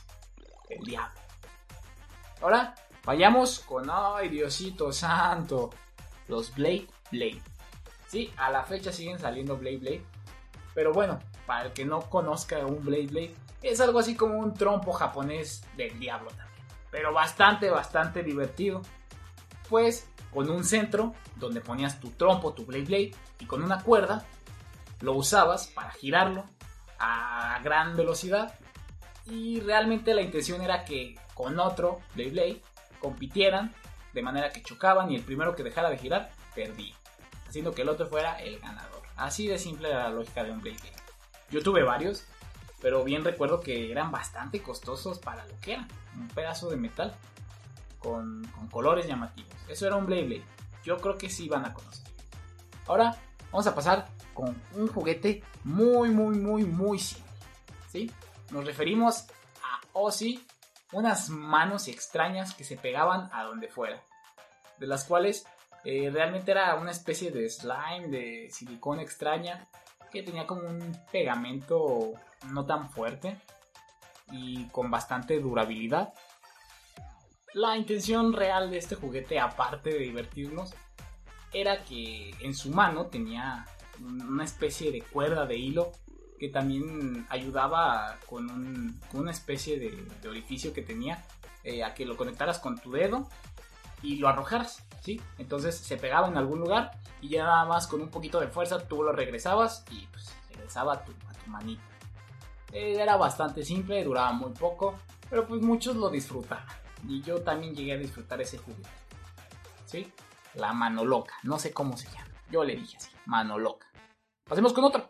el 0.70 0.80
diablo. 0.86 1.20
Ahora, 2.42 2.76
vayamos 3.04 3.60
con, 3.60 3.90
ay 3.90 4.30
Diosito 4.30 4.94
santo, 4.94 5.72
los 6.28 6.54
Blade 6.54 6.88
Blade. 7.12 7.42
Sí, 8.08 8.32
a 8.38 8.52
la 8.52 8.64
fecha 8.64 8.92
siguen 8.92 9.18
saliendo 9.18 9.58
Blade 9.58 9.78
Blade. 9.78 10.06
Pero 10.76 10.94
bueno, 10.94 11.20
para 11.48 11.66
el 11.66 11.74
que 11.74 11.86
no 11.86 12.02
conozca 12.02 12.60
un 12.60 12.86
Blade 12.86 13.08
Blade, 13.08 13.36
es 13.64 13.82
algo 13.82 13.98
así 13.98 14.16
como 14.16 14.38
un 14.38 14.54
trompo 14.54 14.94
japonés 14.94 15.64
del 15.76 16.00
diablo 16.00 16.30
también. 16.30 16.68
Pero 16.92 17.12
bastante, 17.14 17.72
bastante 17.72 18.22
divertido. 18.22 18.84
Pues 19.70 20.08
con 20.32 20.52
un 20.52 20.64
centro 20.64 21.14
donde 21.38 21.62
ponías 21.62 22.00
tu 22.00 22.12
trompo, 22.12 22.54
tu 22.54 22.66
Blade 22.66 22.86
Blade, 22.86 23.12
y 23.40 23.46
con 23.46 23.64
una 23.64 23.82
cuerda 23.82 24.26
lo 25.04 25.14
usabas 25.14 25.68
para 25.68 25.92
girarlo 25.92 26.46
a 26.98 27.60
gran 27.62 27.98
velocidad. 27.98 28.58
Y 29.26 29.60
realmente 29.60 30.14
la 30.14 30.22
intención 30.22 30.62
era 30.62 30.86
que 30.86 31.16
con 31.34 31.60
otro 31.60 32.00
Blade 32.16 32.32
Blade 32.32 32.62
compitieran 33.00 33.76
de 34.14 34.22
manera 34.22 34.52
que 34.52 34.64
chocaban 34.64 35.12
y 35.12 35.16
el 35.16 35.24
primero 35.24 35.56
que 35.56 35.64
dejara 35.64 35.90
de 35.90 35.98
girar 35.98 36.32
perdía, 36.56 36.96
haciendo 37.48 37.74
que 37.74 37.82
el 37.82 37.90
otro 37.90 38.08
fuera 38.08 38.40
el 38.42 38.60
ganador. 38.60 39.02
Así 39.18 39.48
de 39.48 39.60
simple 39.60 39.90
era 39.90 40.04
la 40.04 40.10
lógica 40.10 40.44
de 40.44 40.52
un 40.52 40.62
Blade 40.62 40.78
Blade. 40.78 40.96
Yo 41.52 41.62
tuve 41.62 41.84
varios, 41.84 42.24
pero 42.82 43.04
bien 43.04 43.26
recuerdo 43.26 43.60
que 43.60 43.92
eran 43.92 44.10
bastante 44.10 44.62
costosos 44.62 45.20
para 45.20 45.46
lo 45.46 45.60
que 45.60 45.74
era, 45.74 45.88
un 46.16 46.30
pedazo 46.30 46.70
de 46.70 46.78
metal 46.78 47.14
con, 48.00 48.50
colores 48.72 49.06
llamativos. 49.06 49.54
Eso 49.68 49.86
era 49.86 49.98
un 49.98 50.06
Blade 50.06 50.24
Blade. 50.24 50.46
Yo 50.86 50.98
creo 50.98 51.18
que 51.18 51.30
sí 51.30 51.50
van 51.50 51.66
a 51.66 51.74
conocer. 51.74 52.06
Ahora 52.88 53.18
vamos 53.52 53.68
a 53.68 53.76
pasar 53.76 54.08
con 54.34 54.56
un 54.76 54.88
juguete 54.88 55.44
muy, 55.64 56.10
muy, 56.10 56.38
muy, 56.38 56.64
muy 56.64 57.00
simple. 57.00 57.32
¿sí? 57.90 58.12
Nos 58.52 58.66
referimos 58.66 59.28
a 59.64 59.80
Ozzy, 59.94 60.46
unas 60.92 61.30
manos 61.30 61.88
extrañas 61.88 62.54
que 62.54 62.64
se 62.64 62.78
pegaban 62.78 63.30
a 63.34 63.44
donde 63.44 63.68
fuera, 63.68 64.04
de 64.80 64.88
las 64.88 65.06
cuales 65.06 65.46
eh, 65.84 66.10
realmente 66.12 66.52
era 66.52 66.76
una 66.76 66.92
especie 66.92 67.32
de 67.32 67.50
slime, 67.50 68.08
de 68.08 68.50
silicona 68.52 69.02
extraña, 69.02 69.68
que 70.12 70.24
tenía 70.24 70.46
como 70.46 70.62
un 70.62 70.98
pegamento 71.12 72.14
no 72.52 72.66
tan 72.66 72.90
fuerte 72.90 73.38
y 74.32 74.66
con 74.68 74.92
bastante 74.92 75.40
durabilidad. 75.40 76.14
La 77.54 77.76
intención 77.78 78.34
real 78.34 78.72
de 78.72 78.78
este 78.78 78.96
juguete, 78.96 79.40
aparte 79.40 79.92
de 79.92 80.00
divertirnos, 80.00 80.74
era 81.52 81.84
que 81.84 82.32
en 82.42 82.56
su 82.56 82.72
mano 82.72 83.08
tenía 83.08 83.66
una 84.02 84.44
especie 84.44 84.92
de 84.92 85.02
cuerda 85.02 85.46
de 85.46 85.58
hilo 85.58 85.92
que 86.40 86.50
también 86.50 87.26
ayudaba 87.30 88.18
con, 88.28 89.00
una 89.14 89.32
especie 89.32 89.80
de, 89.80 90.30
orificio 90.30 90.74
que 90.74 90.82
tenía 90.82 91.24
eh, 91.64 91.84
a 91.84 91.94
que 91.94 92.06
lo 92.06 92.18
conectaras 92.18 92.60
con 92.60 92.78
tu 92.78 92.92
dedo 92.92 93.30
y 94.02 94.18
lo 94.18 94.28
arrojaras, 94.28 94.84
¿sí? 95.02 95.22
Entonces 95.38 95.78
se 95.78 95.96
pegaba 95.98 96.28
en 96.28 96.38
algún 96.38 96.60
lugar 96.60 96.92
y 97.22 97.30
ya 97.30 97.46
nada 97.46 97.66
más 97.66 97.88
con 97.88 98.02
un 98.02 98.10
poquito 98.10 98.42
de 98.42 98.48
fuerza 98.48 98.86
tú 98.88 99.02
lo 99.02 99.14
regresabas 99.14 99.86
y 99.90 100.06
pues 100.08 100.34
regresaba 100.50 100.94
a 100.94 101.06
tu, 101.06 101.14
manita. 101.48 101.82
Eh, 102.72 102.98
era 103.00 103.16
bastante 103.16 103.64
simple, 103.64 104.04
duraba 104.04 104.34
muy 104.34 104.52
poco, 104.52 104.96
pero 105.30 105.48
pues 105.48 105.62
muchos 105.62 105.96
lo 105.96 106.10
disfrutaban. 106.10 106.66
Y 107.08 107.22
yo 107.22 107.42
también 107.42 107.76
llegué 107.76 107.94
a 107.94 107.98
disfrutar 107.98 108.42
ese 108.42 108.58
juguete. 108.58 108.90
¿Sí? 109.86 110.12
La 110.56 110.74
mano 110.74 111.06
loca, 111.06 111.36
no 111.44 111.60
sé 111.60 111.72
cómo 111.72 111.96
se 111.96 112.08
llama. 112.10 112.33
Yo 112.54 112.64
le 112.64 112.76
dije 112.76 112.98
así, 112.98 113.10
mano 113.26 113.58
loca. 113.58 113.88
Pasemos 114.46 114.72
con 114.72 114.84
otro. 114.84 115.10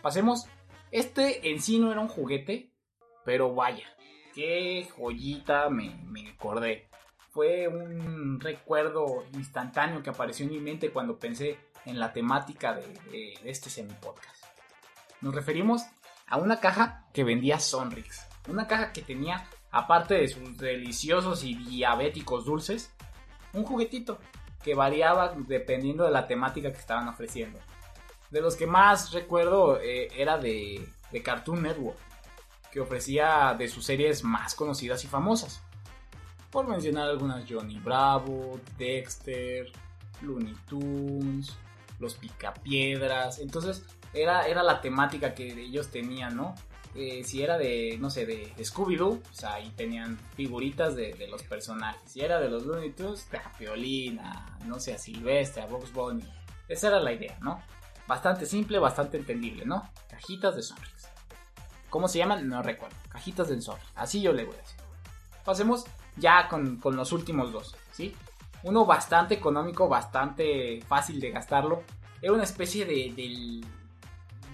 Pasemos. 0.00 0.46
Este 0.92 1.50
en 1.50 1.60
sí 1.60 1.78
no 1.80 1.90
era 1.90 2.00
un 2.00 2.08
juguete, 2.08 2.70
pero 3.24 3.52
vaya, 3.52 3.86
qué 4.34 4.88
joyita 4.94 5.70
me, 5.70 5.96
me 6.04 6.28
acordé 6.28 6.88
fue 7.32 7.66
un 7.66 8.38
recuerdo 8.40 9.24
instantáneo 9.32 10.02
que 10.02 10.10
apareció 10.10 10.44
en 10.44 10.52
mi 10.52 10.60
mente 10.60 10.90
cuando 10.90 11.18
pensé 11.18 11.58
en 11.86 11.98
la 11.98 12.12
temática 12.12 12.74
de, 12.74 13.38
este 13.44 13.70
semi-podcast. 13.70 14.44
Nos 15.22 15.34
referimos 15.34 15.82
a 16.26 16.36
una 16.36 16.60
caja 16.60 17.06
que 17.14 17.24
vendía 17.24 17.58
Sonrix. 17.58 18.28
Una 18.48 18.66
caja 18.66 18.92
que 18.92 19.00
tenía, 19.00 19.48
aparte 19.70 20.14
de 20.14 20.28
sus 20.28 20.58
deliciosos 20.58 21.42
y 21.42 21.54
diabéticos 21.54 22.44
dulces, 22.44 22.92
un 23.54 23.64
juguetito 23.64 24.18
que 24.62 24.74
variaba 24.74 25.34
dependiendo 25.36 26.04
de 26.04 26.10
la 26.10 26.26
temática 26.26 26.72
que 26.72 26.78
estaban 26.78 27.08
ofreciendo. 27.08 27.58
De 28.30 28.40
los 28.40 28.56
que 28.56 28.66
más 28.66 29.12
recuerdo 29.12 29.80
eh, 29.80 30.08
era 30.16 30.38
de, 30.38 30.88
de 31.10 31.22
Cartoon 31.22 31.62
Network, 31.62 31.98
que 32.70 32.80
ofrecía 32.80 33.54
de 33.58 33.68
sus 33.68 33.84
series 33.84 34.24
más 34.24 34.54
conocidas 34.54 35.04
y 35.04 35.06
famosas. 35.06 35.62
Por 36.50 36.66
mencionar 36.66 37.08
algunas, 37.08 37.44
Johnny 37.48 37.78
Bravo, 37.78 38.60
Dexter, 38.78 39.70
Looney 40.22 40.54
Tunes, 40.68 41.56
Los 41.98 42.14
Picapiedras. 42.14 43.38
Entonces, 43.38 43.84
era, 44.14 44.46
era 44.46 44.62
la 44.62 44.80
temática 44.80 45.34
que 45.34 45.52
ellos 45.52 45.88
tenían, 45.88 46.36
¿no? 46.36 46.54
Eh, 46.94 47.24
si 47.24 47.42
era 47.42 47.56
de, 47.56 47.96
no 47.98 48.10
sé, 48.10 48.26
de, 48.26 48.54
Scooby-Doo, 48.58 49.20
pues 49.20 49.44
ahí 49.44 49.70
tenían 49.76 50.18
figuritas 50.36 50.94
de, 50.94 51.26
los 51.30 51.42
personajes. 51.42 52.02
Si 52.10 52.20
era 52.20 52.38
de 52.38 52.50
los 52.50 52.66
Looney 52.66 52.90
Tunes, 52.90 53.26
a 53.32 53.56
Piolina, 53.56 54.58
no 54.66 54.78
sé, 54.78 54.94
a 54.94 54.98
Silvestre, 54.98 55.62
a 55.62 55.66
Box 55.66 55.92
Bunny. 55.92 56.24
Esa 56.68 56.88
era 56.88 57.00
la 57.00 57.12
idea, 57.12 57.38
¿no? 57.40 57.60
Bastante 58.06 58.44
simple, 58.44 58.78
bastante 58.78 59.16
entendible, 59.16 59.64
¿no? 59.64 59.88
Cajitas 60.08 60.54
de 60.54 60.62
Sonrix. 60.62 61.08
¿Cómo 61.88 62.08
se 62.08 62.18
llaman? 62.18 62.46
No 62.48 62.62
recuerdo. 62.62 62.96
Cajitas 63.08 63.48
de 63.48 63.60
Sonrix. 63.60 63.86
Así 63.94 64.20
yo 64.20 64.32
le 64.32 64.44
voy 64.44 64.54
a 64.54 64.58
decir. 64.58 64.80
Pasemos 65.44 65.84
ya 66.16 66.48
con, 66.48 66.80
los 66.84 67.12
últimos 67.12 67.52
dos, 67.52 67.74
¿sí? 67.92 68.14
Uno 68.64 68.84
bastante 68.84 69.34
económico, 69.34 69.88
bastante 69.88 70.82
fácil 70.86 71.20
de 71.20 71.30
gastarlo. 71.30 71.82
Era 72.20 72.32
una 72.32 72.44
especie 72.44 72.84
de, 72.84 73.12
del, 73.16 73.64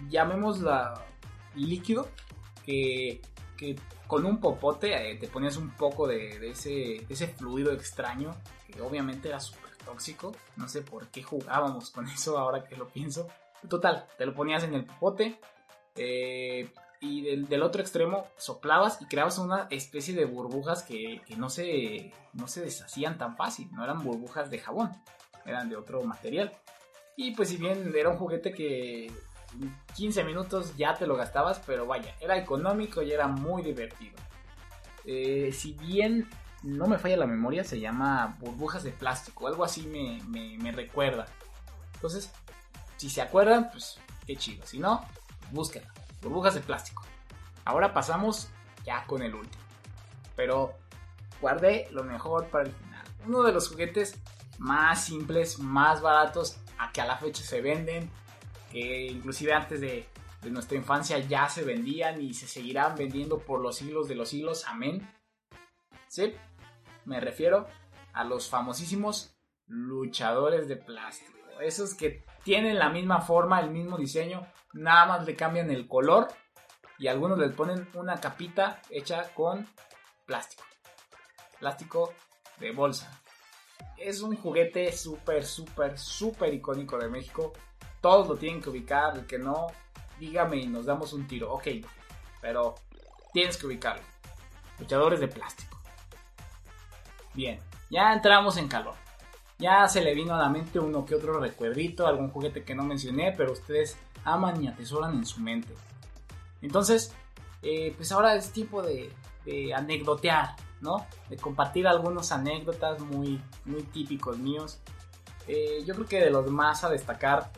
llamémosla 0.08 1.04
líquido, 1.54 2.08
que, 2.68 3.76
con 4.06 4.24
un 4.24 4.40
popote 4.40 5.10
eh, 5.10 5.16
te 5.16 5.28
ponías 5.28 5.56
un 5.56 5.70
poco 5.70 6.06
de, 6.06 6.50
ese, 6.50 7.28
fluido 7.36 7.72
extraño, 7.72 8.34
que 8.66 8.80
obviamente 8.82 9.28
era 9.28 9.40
súper 9.40 9.74
tóxico. 9.84 10.34
No 10.56 10.68
sé 10.68 10.82
por 10.82 11.08
qué 11.08 11.22
jugábamos 11.22 11.90
con 11.90 12.08
eso 12.14 12.38
ahora 12.38 12.64
que 12.64 12.76
lo 12.76 12.88
pienso. 12.88 13.26
Total, 13.68 14.06
te 14.16 14.26
lo 14.26 14.34
ponías 14.34 14.62
en 14.64 14.74
el 14.74 14.84
popote. 14.84 15.40
Eh, 15.96 16.70
y 17.00 17.22
del, 17.22 17.62
otro 17.62 17.80
extremo 17.80 18.26
soplabas 18.36 19.00
y 19.00 19.06
creabas 19.06 19.38
una 19.38 19.68
especie 19.70 20.14
de 20.14 20.24
burbujas 20.24 20.82
que, 20.82 21.20
no, 21.36 21.48
se, 21.48 22.12
no 22.32 22.48
se 22.48 22.60
deshacían 22.60 23.18
tan 23.18 23.36
fácil, 23.36 23.70
no 23.72 23.84
eran 23.84 24.02
burbujas 24.02 24.50
de 24.50 24.58
jabón, 24.58 24.90
eran 25.46 25.68
de 25.68 25.76
otro 25.76 26.02
material. 26.02 26.52
Y 27.16 27.32
pues 27.32 27.48
si 27.48 27.56
bien 27.56 27.92
era 27.96 28.10
un 28.10 28.16
juguete 28.16 28.52
que 28.52 29.12
15 29.96 30.24
minutos 30.24 30.76
ya 30.76 30.94
te 30.94 31.06
lo 31.06 31.16
gastabas, 31.16 31.60
pero 31.66 31.86
vaya, 31.86 32.14
era 32.20 32.36
económico 32.36 33.02
y 33.02 33.12
era 33.12 33.26
muy 33.26 33.62
divertido. 33.62 34.16
Eh, 35.04 35.50
si 35.52 35.72
bien 35.72 36.28
no 36.62 36.86
me 36.86 36.98
falla 36.98 37.16
la 37.16 37.26
memoria, 37.26 37.64
se 37.64 37.80
llama 37.80 38.36
burbujas 38.40 38.84
de 38.84 38.90
plástico, 38.90 39.46
algo 39.46 39.64
así 39.64 39.86
me, 39.86 40.22
me 40.58 40.72
recuerda. 40.72 41.26
Entonces, 41.94 42.30
si 42.96 43.08
se 43.08 43.22
acuerdan, 43.22 43.70
pues 43.70 43.98
qué 44.26 44.36
chido, 44.36 44.66
si 44.66 44.78
no, 44.78 45.04
búsquenla 45.50 45.92
burbujas 46.22 46.54
de 46.54 46.60
plástico. 46.60 47.02
Ahora 47.64 47.92
pasamos 47.92 48.48
ya 48.84 49.04
con 49.06 49.22
el 49.22 49.34
último. 49.34 49.62
Pero 50.36 50.74
guardé 51.40 51.88
lo 51.90 52.04
mejor 52.04 52.46
para 52.46 52.64
el 52.64 52.72
final. 52.72 53.04
Uno 53.26 53.42
de 53.42 53.52
los 53.52 53.68
juguetes 53.68 54.18
más 54.58 55.04
simples, 55.04 55.58
más 55.58 56.00
baratos, 56.00 56.58
a 56.78 56.92
que 56.92 57.00
a 57.00 57.06
la 57.06 57.16
fecha 57.16 57.42
se 57.42 57.60
venden, 57.60 58.10
que 58.70 59.06
inclusive 59.06 59.52
antes 59.52 59.80
de, 59.80 60.06
nuestra 60.50 60.78
infancia 60.78 61.18
ya 61.18 61.48
se 61.48 61.64
vendían 61.64 62.22
y 62.22 62.32
se 62.32 62.46
seguirán 62.46 62.94
vendiendo 62.94 63.38
por 63.40 63.60
los 63.60 63.76
siglos 63.76 64.08
de 64.08 64.14
los 64.14 64.28
siglos. 64.28 64.64
Amén. 64.66 65.06
Sí, 66.06 66.32
me 67.04 67.20
refiero 67.20 67.66
a 68.12 68.24
los 68.24 68.48
famosísimos 68.48 69.36
luchadores 69.66 70.68
de 70.68 70.76
plástico. 70.76 71.36
Esos 71.60 71.94
que 71.94 72.24
tienen 72.44 72.78
la 72.78 72.88
misma 72.88 73.20
forma, 73.20 73.60
el 73.60 73.70
mismo 73.70 73.98
diseño, 73.98 74.46
nada 74.72 75.06
más 75.06 75.26
le 75.26 75.34
cambian 75.34 75.70
el 75.70 75.88
color 75.88 76.28
y 76.98 77.08
algunos 77.08 77.38
les 77.38 77.52
ponen 77.52 77.88
una 77.94 78.20
capita 78.20 78.80
hecha 78.90 79.32
con 79.34 79.66
plástico. 80.26 80.64
Plástico 81.58 82.14
de 82.58 82.72
bolsa. 82.72 83.20
Es 83.96 84.22
un 84.22 84.36
juguete 84.36 84.92
súper, 84.92 85.44
súper, 85.44 85.98
súper 85.98 86.54
icónico 86.54 86.98
de 86.98 87.08
México. 87.08 87.52
Todos 88.00 88.28
lo 88.28 88.36
tienen 88.36 88.60
que 88.60 88.70
ubicar. 88.70 89.16
El 89.16 89.26
que 89.26 89.38
no, 89.38 89.68
dígame 90.18 90.58
y 90.58 90.66
nos 90.66 90.86
damos 90.86 91.12
un 91.12 91.26
tiro. 91.26 91.52
Ok, 91.52 91.68
pero 92.40 92.74
tienes 93.32 93.56
que 93.56 93.66
ubicarlo. 93.66 94.02
Luchadores 94.78 95.20
de 95.20 95.28
plástico. 95.28 95.78
Bien, 97.34 97.58
ya 97.90 98.12
entramos 98.12 98.56
en 98.56 98.68
calor. 98.68 98.94
Ya 99.58 99.88
se 99.88 100.02
le 100.02 100.14
vino 100.14 100.34
a 100.34 100.38
la 100.38 100.48
mente 100.48 100.78
uno 100.78 101.04
que 101.04 101.16
otro 101.16 101.40
recuerdito, 101.40 102.06
algún 102.06 102.30
juguete 102.30 102.62
que 102.62 102.74
no 102.74 102.84
mencioné, 102.84 103.34
pero 103.36 103.52
ustedes 103.52 103.96
aman 104.24 104.62
y 104.62 104.68
atesoran 104.68 105.14
en 105.14 105.26
su 105.26 105.40
mente. 105.40 105.74
Entonces, 106.62 107.12
eh, 107.62 107.92
pues 107.96 108.12
ahora 108.12 108.36
es 108.36 108.52
tiempo 108.52 108.82
de, 108.82 109.12
de, 109.44 109.74
anecdotear, 109.74 110.54
¿no? 110.80 111.06
De 111.28 111.36
compartir 111.36 111.88
algunas 111.88 112.30
anécdotas 112.30 113.00
muy, 113.00 113.40
muy 113.64 113.82
típicos 113.82 114.38
míos. 114.38 114.78
Eh, 115.48 115.82
yo 115.84 115.94
creo 115.94 116.06
que 116.06 116.20
de 116.20 116.30
los 116.30 116.48
más 116.50 116.84
a 116.84 116.90
destacar, 116.90 117.50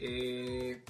eh, 0.00 0.84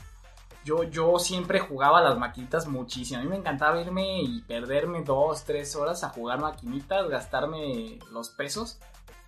yo, 0.64 0.85
yo 0.85 1.19
siempre 1.19 1.59
jugaba 1.59 2.00
las 2.00 2.19
maquinitas 2.19 2.67
muchísimo. 2.69 3.21
A 3.21 3.23
mí 3.23 3.29
me 3.29 3.37
encantaba 3.37 3.81
irme 3.81 4.23
y 4.23 4.43
perderme 4.43 5.02
dos, 5.02 5.45
tres 5.45 5.75
horas 5.76 6.05
a 6.05 6.11
jugar 6.11 6.40
maquinitas, 6.40 7.09
gastarme 7.09 7.99
los 8.11 8.29
pesos 8.31 8.79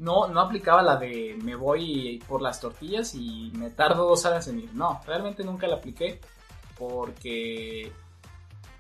no, 0.03 0.27
no 0.27 0.41
aplicaba 0.41 0.83
la 0.83 0.97
de 0.97 1.39
me 1.43 1.55
voy 1.55 2.23
por 2.27 2.43
las 2.43 2.61
tortillas 2.61 3.15
y 3.15 3.53
me 3.55 3.71
tardo 3.71 4.09
dos 4.09 4.25
horas 4.25 4.49
en 4.49 4.59
ir. 4.59 4.75
No, 4.75 5.01
realmente 5.07 5.45
nunca 5.45 5.69
la 5.69 5.77
apliqué 5.77 6.21
porque 6.77 7.93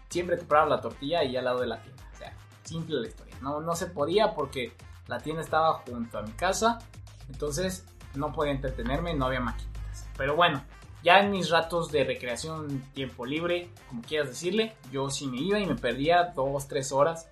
siempre 0.08 0.36
compraba 0.36 0.68
la 0.68 0.80
tortilla 0.80 1.20
ahí 1.20 1.36
al 1.36 1.44
lado 1.44 1.60
de 1.60 1.68
la 1.68 1.80
tienda. 1.80 2.02
O 2.12 2.16
sea, 2.16 2.32
simple 2.64 3.00
la 3.00 3.06
historia. 3.06 3.36
No, 3.40 3.60
no 3.60 3.76
se 3.76 3.86
podía 3.86 4.34
porque 4.34 4.72
la 5.06 5.18
tienda 5.20 5.42
estaba 5.42 5.74
junto 5.86 6.18
a 6.18 6.22
mi 6.22 6.32
casa. 6.32 6.80
Entonces 7.28 7.84
no 8.14 8.32
podía 8.32 8.52
entretenerme, 8.52 9.14
no 9.14 9.26
había 9.26 9.40
maquinitas. 9.40 10.08
Pero 10.16 10.34
bueno, 10.34 10.64
ya 11.02 11.20
en 11.20 11.30
mis 11.30 11.50
ratos 11.50 11.90
de 11.90 12.04
recreación, 12.04 12.80
tiempo 12.92 13.26
libre, 13.26 13.70
como 13.88 14.02
quieras 14.02 14.28
decirle, 14.28 14.74
yo 14.90 15.10
sí 15.10 15.26
me 15.26 15.38
iba 15.38 15.58
y 15.58 15.66
me 15.66 15.74
perdía 15.74 16.32
dos, 16.34 16.68
tres 16.68 16.92
horas 16.92 17.28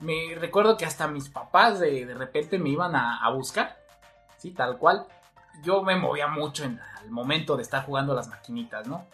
me 0.00 0.34
recuerdo 0.38 0.76
que 0.76 0.84
hasta 0.84 1.08
mis 1.08 1.28
papás 1.28 1.80
de, 1.80 2.04
repente 2.14 2.58
me 2.58 2.70
iban 2.70 2.94
a, 2.94 3.28
buscar, 3.30 3.76
sí, 4.36 4.50
tal 4.50 4.78
cual. 4.78 5.06
Yo 5.62 5.82
me 5.82 5.96
movía 5.96 6.26
mucho 6.26 6.64
en 6.64 6.80
el 7.04 7.10
momento 7.10 7.56
de 7.56 7.62
estar 7.62 7.84
jugando 7.86 8.12
las 8.14 8.28
maquinitas, 8.28 8.86
¿no? 8.86 9.06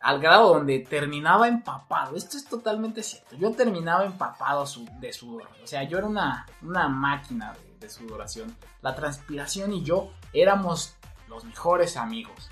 Al 0.00 0.20
grado 0.20 0.52
donde 0.52 0.80
terminaba 0.80 1.48
empapado. 1.48 2.16
Esto 2.16 2.36
es 2.36 2.46
totalmente 2.46 3.02
cierto. 3.02 3.36
Yo 3.36 3.52
terminaba 3.52 4.04
empapado 4.04 4.66
de 5.00 5.12
sudor. 5.12 5.48
O 5.62 5.66
sea, 5.66 5.84
yo 5.84 5.98
era 5.98 6.06
una, 6.06 6.46
una 6.62 6.88
máquina 6.88 7.54
de, 7.78 7.88
sudoración. 7.88 8.54
La 8.82 8.94
transpiración 8.94 9.72
y 9.72 9.82
yo 9.82 10.10
éramos 10.32 10.94
los 11.28 11.44
mejores 11.44 11.96
amigos. 11.96 12.50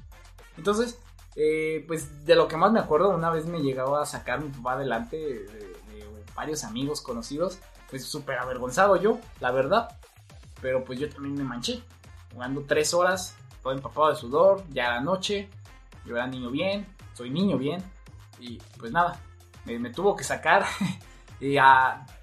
Entonces, 0.56 0.98
eh, 1.36 1.84
pues 1.86 2.26
de 2.26 2.34
lo 2.34 2.48
que 2.48 2.56
más 2.56 2.72
me 2.72 2.80
acuerdo, 2.80 3.10
una 3.10 3.30
vez 3.30 3.46
me 3.46 3.60
llegaba 3.60 4.02
a 4.02 4.06
sacar 4.06 4.40
mi 4.40 4.50
papá 4.50 4.74
adelante 4.74 5.16
de, 5.16 5.72
varios 6.34 6.64
amigos 6.64 7.02
conocidos 7.02 7.58
pues 7.90 8.06
súper 8.06 8.38
avergonzado 8.38 8.96
yo, 8.96 9.18
la 9.40 9.50
verdad. 9.50 9.98
Pero 10.62 10.82
pues 10.82 10.98
yo 10.98 11.10
también 11.10 11.34
me 11.34 11.44
manché. 11.44 11.82
Jugando 12.32 12.64
tres 12.66 12.94
horas, 12.94 13.36
todo 13.62 13.74
empapado 13.74 14.08
de 14.08 14.16
sudor, 14.16 14.64
ya 14.70 14.86
era 14.86 15.00
noche. 15.00 15.50
Yo 16.06 16.16
era 16.16 16.26
niño 16.26 16.50
bien, 16.50 16.86
soy 17.12 17.28
niño 17.28 17.58
bien. 17.58 17.82
Y 18.40 18.56
pues 18.78 18.92
nada, 18.92 19.20
me, 19.66 19.90
tuvo 19.90 20.16
que 20.16 20.24
sacar. 20.24 20.64
y 21.42 21.58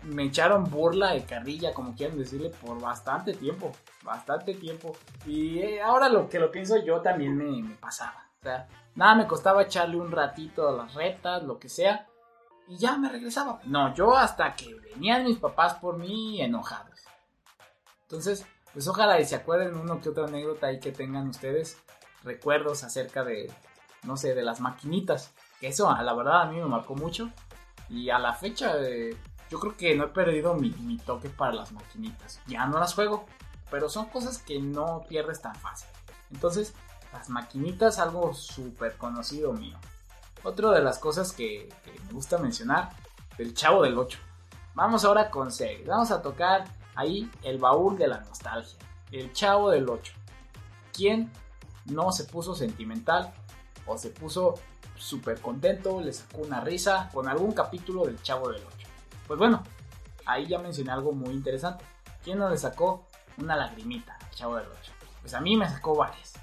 me 0.04 0.24
echaron 0.24 0.64
burla 0.64 1.16
y 1.16 1.22
carrilla, 1.22 1.74
como 1.74 1.94
quieran 1.94 2.18
decirle, 2.18 2.50
por 2.50 2.80
bastante 2.80 3.34
tiempo. 3.34 3.72
Bastante 4.04 4.54
tiempo. 4.54 4.96
Y 5.26 5.60
eh, 5.60 5.82
ahora 5.82 6.08
lo 6.08 6.30
que 6.30 6.40
lo 6.40 6.50
pienso 6.50 6.78
yo 6.78 7.02
también 7.02 7.36
me, 7.38 7.76
pasaba. 7.76 8.26
O 8.40 8.44
sea, 8.44 8.68
nada 8.96 9.16
me 9.16 9.28
costaba 9.28 9.64
echarle 9.64 9.98
un 9.98 10.12
ratito 10.12 10.70
a 10.70 10.72
las 10.72 10.94
retas, 10.94 11.44
lo 11.44 11.60
que 11.60 11.68
sea 11.68 12.08
y 12.70 12.78
ya 12.78 12.98
me 12.98 13.10
regresaba. 13.10 13.60
No, 13.66 13.94
yo 13.96 14.16
hasta 14.16 14.56
que 14.56 14.74
venían 14.76 15.26
mis 15.26 15.40
papás 15.40 15.74
por 15.74 15.98
mí 15.98 16.40
enojados. 16.40 17.00
Entonces, 18.04 18.46
pues 18.72 18.88
ojalá 18.88 19.20
y 19.20 19.26
se 19.26 19.36
acuerden 19.36 19.76
uno 19.76 20.00
que 20.00 20.10
otra 20.10 20.26
anécdota 20.26 20.68
ahí 20.68 20.80
que 20.80 20.92
tengan 20.92 21.28
ustedes, 21.28 21.78
recuerdos 22.24 22.84
acerca 22.84 23.24
de, 23.24 23.52
no 24.04 24.16
sé, 24.18 24.36
de 24.36 24.44
las 24.44 24.62
maquinitas. 24.62 25.34
Eso, 25.62 25.90
a 25.90 26.04
la 26.04 26.14
verdad, 26.14 26.44
a 26.44 26.46
mí 26.46 26.58
me 26.58 26.66
marcó 26.66 26.96
mucho. 26.96 27.32
Y 27.90 28.10
a 28.10 28.20
la 28.20 28.34
fecha, 28.34 28.74
eh, 28.80 29.18
yo 29.50 29.60
creo 29.60 29.76
que 29.76 29.96
no 29.96 30.06
he 30.06 30.10
perdido 30.10 30.54
mi, 30.54 30.98
toque 30.98 31.30
para 31.30 31.54
las 31.54 31.72
maquinitas. 31.72 32.40
Ya 32.48 32.68
no 32.68 32.80
las 32.80 32.94
juego, 32.94 33.26
pero 33.72 33.90
son 33.90 34.06
cosas 34.06 34.38
que 34.38 34.60
no 34.60 35.06
pierdes 35.08 35.42
tan 35.42 35.56
fácil. 35.56 35.90
Entonces, 36.32 36.74
las 37.12 37.30
maquinitas, 37.30 37.98
algo 37.98 38.34
súper 38.34 38.96
conocido 38.98 39.54
mío. 39.54 39.78
Otra 40.44 40.72
de 40.72 40.82
las 40.82 41.00
cosas 41.00 41.34
que, 41.34 41.70
me 42.06 42.14
gusta 42.14 42.38
mencionar, 42.38 42.92
el 43.38 43.54
Chavo 43.54 43.84
del 43.84 43.98
8. 43.98 44.20
Vamos 44.76 45.04
ahora 45.04 45.32
con 45.32 45.52
series. 45.52 45.88
Vamos 45.88 46.12
a 46.12 46.22
tocar 46.22 46.66
ahí 46.96 47.30
el 47.44 47.58
baúl 47.58 47.98
de 47.98 48.08
la 48.08 48.20
nostalgia. 48.20 48.78
El 49.12 49.34
Chavo 49.34 49.72
del 49.72 49.90
8. 49.90 50.14
¿Quién 50.94 51.32
no 51.86 52.12
se 52.12 52.26
puso 52.26 52.54
sentimental 52.54 53.34
o 53.90 53.98
se 53.98 54.10
puso 54.10 54.56
súper 54.96 55.42
contento, 55.42 56.02
le 56.02 56.14
sacó 56.14 56.40
una 56.40 56.62
risa 56.62 57.10
con 57.14 57.28
algún 57.28 57.54
capítulo 57.54 58.06
del 58.06 58.22
Chavo 58.22 58.50
del 58.50 58.62
8? 58.62 58.88
Pues 59.28 59.40
bueno, 59.40 59.64
ahí 60.26 60.48
ya 60.48 60.60
mencioné 60.60 60.92
algo 60.92 61.12
muy 61.12 61.34
interesante. 61.34 61.84
¿Quién 62.24 62.38
no 62.38 62.50
le 62.50 62.58
sacó 62.58 63.08
una 63.38 63.56
lagrimita 63.56 64.18
al 64.22 64.32
Chavo 64.32 64.56
del 64.58 64.68
8? 64.68 64.92
Pues 65.22 65.34
a 65.34 65.42
mí 65.42 65.58
me 65.58 65.68
sacó 65.68 65.96
varias. 65.96 66.34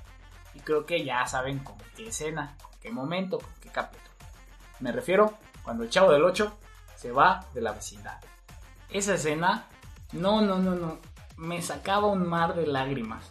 Y 0.54 0.61
creo 0.61 0.87
que 0.87 1.04
ya 1.04 1.26
saben 1.26 1.61
con 1.61 1.76
qué 1.96 2.09
escena, 2.09 2.56
con 2.62 2.72
qué 2.80 2.90
momento, 2.90 3.38
con 3.38 3.52
qué 3.61 3.68
capítulo. 3.68 4.06
Me 4.80 4.92
refiero 4.92 5.35
cuando 5.62 5.85
el 5.85 5.90
chavo 5.90 6.12
del 6.12 6.24
8 6.24 6.52
se 6.96 7.12
va 7.12 7.46
de 7.54 7.61
la 7.61 7.72
vecindad. 7.72 8.18
Esa 8.90 9.14
escena, 9.14 9.66
no, 10.12 10.40
no, 10.40 10.59
no, 10.59 10.74
no, 10.74 10.98
me 11.37 11.61
sacaba 11.61 12.06
un 12.06 12.26
mar 12.26 12.54
de 12.54 12.66
lágrimas. 12.66 13.24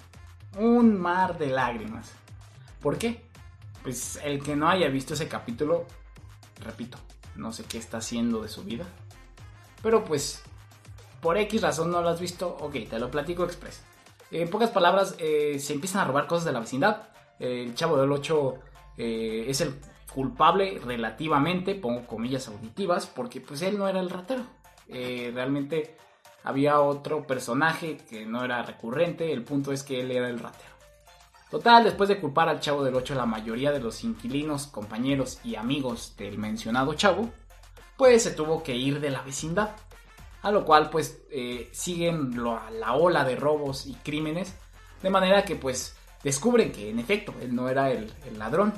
Un 0.58 1.00
mar 1.00 1.38
de 1.38 1.48
lágrimas. 1.48 2.12
¿Por 2.82 2.98
qué? 2.98 3.25
Pues 3.86 4.20
el 4.24 4.42
que 4.42 4.56
no 4.56 4.68
haya 4.68 4.88
visto 4.88 5.14
ese 5.14 5.28
capítulo, 5.28 5.86
repito, 6.64 6.98
no 7.36 7.54
sé 7.54 7.66
qué 7.66 7.78
está 7.78 7.98
haciendo 7.98 8.42
de 8.42 8.50
su 8.50 8.64
vida. 8.64 8.84
Pero 9.84 10.04
pues, 10.04 10.42
por 11.22 11.38
X 11.38 11.62
razón 11.62 11.92
no 11.92 12.02
lo 12.02 12.10
has 12.10 12.20
visto, 12.20 12.58
ok, 12.62 12.74
te 12.90 12.98
lo 12.98 13.12
platico 13.12 13.44
express. 13.44 13.84
En 14.32 14.50
pocas 14.50 14.72
palabras, 14.72 15.16
eh, 15.20 15.60
se 15.60 15.74
empiezan 15.74 16.02
a 16.02 16.06
robar 16.06 16.26
cosas 16.26 16.46
de 16.46 16.52
la 16.52 16.62
vecindad. 16.62 17.10
El 17.38 17.76
chavo 17.76 17.98
del 17.98 18.12
8 18.12 18.56
eh, 18.98 19.46
es 19.50 19.62
el 19.62 19.76
culpable 20.12 20.82
relativamente, 20.84 21.76
pongo 21.76 22.08
comillas 22.08 22.48
auditivas, 22.48 23.06
porque 23.06 23.40
pues 23.40 23.62
él 23.62 23.78
no 23.78 23.88
era 23.88 24.00
el 24.00 24.10
ratero. 24.10 24.48
Eh, 24.88 25.30
realmente 25.32 25.96
había 26.44 26.80
otro 26.80 27.28
personaje 27.28 27.98
que 27.98 28.26
no 28.26 28.44
era 28.44 28.64
recurrente, 28.64 29.32
el 29.32 29.44
punto 29.44 29.72
es 29.72 29.84
que 29.84 30.02
él 30.02 30.10
era 30.10 30.28
el 30.28 30.40
ratero. 30.40 30.75
Total, 31.56 31.86
después 31.86 32.10
de 32.10 32.20
culpar 32.20 32.50
al 32.50 32.60
chavo 32.60 32.84
del 32.84 32.96
8 32.96 33.16
la 33.16 33.26
mayoría 33.26 33.72
de 33.72 33.80
los 33.80 34.04
inquilinos, 34.04 34.68
compañeros 34.68 35.40
y 35.42 35.56
amigos 35.56 36.14
del 36.18 36.38
mencionado 36.38 36.94
chavo, 36.96 37.30
pues 37.96 38.24
se 38.24 38.32
tuvo 38.32 38.62
que 38.62 38.76
ir 38.76 39.00
de 39.00 39.10
la 39.10 39.22
vecindad. 39.22 39.70
A 40.42 40.52
lo 40.52 40.66
cual 40.66 40.90
pues 40.90 41.22
eh, 41.32 41.70
siguen 41.72 42.44
la 42.44 42.94
ola 42.96 43.24
de 43.24 43.38
robos 43.38 43.86
y 43.86 43.94
crímenes, 43.94 44.54
de 45.02 45.10
manera 45.10 45.46
que 45.46 45.56
pues 45.56 45.96
descubren 46.24 46.74
que 46.74 46.90
en 46.90 47.00
efecto 47.00 47.34
él 47.42 47.56
no 47.56 47.70
era 47.70 47.90
el 47.90 48.12
ladrón, 48.38 48.74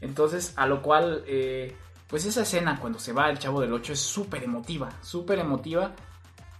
entonces, 0.00 0.52
a 0.56 0.66
lo 0.66 0.82
cual, 0.82 1.24
eh, 1.26 1.76
pues 2.06 2.24
esa 2.24 2.42
escena 2.42 2.78
cuando 2.80 2.98
se 2.98 3.12
va 3.12 3.30
el 3.30 3.38
chavo 3.38 3.60
del 3.60 3.72
8 3.72 3.92
es 3.92 4.00
súper 4.00 4.44
emotiva, 4.44 4.90
súper 5.02 5.38
emotiva. 5.38 5.92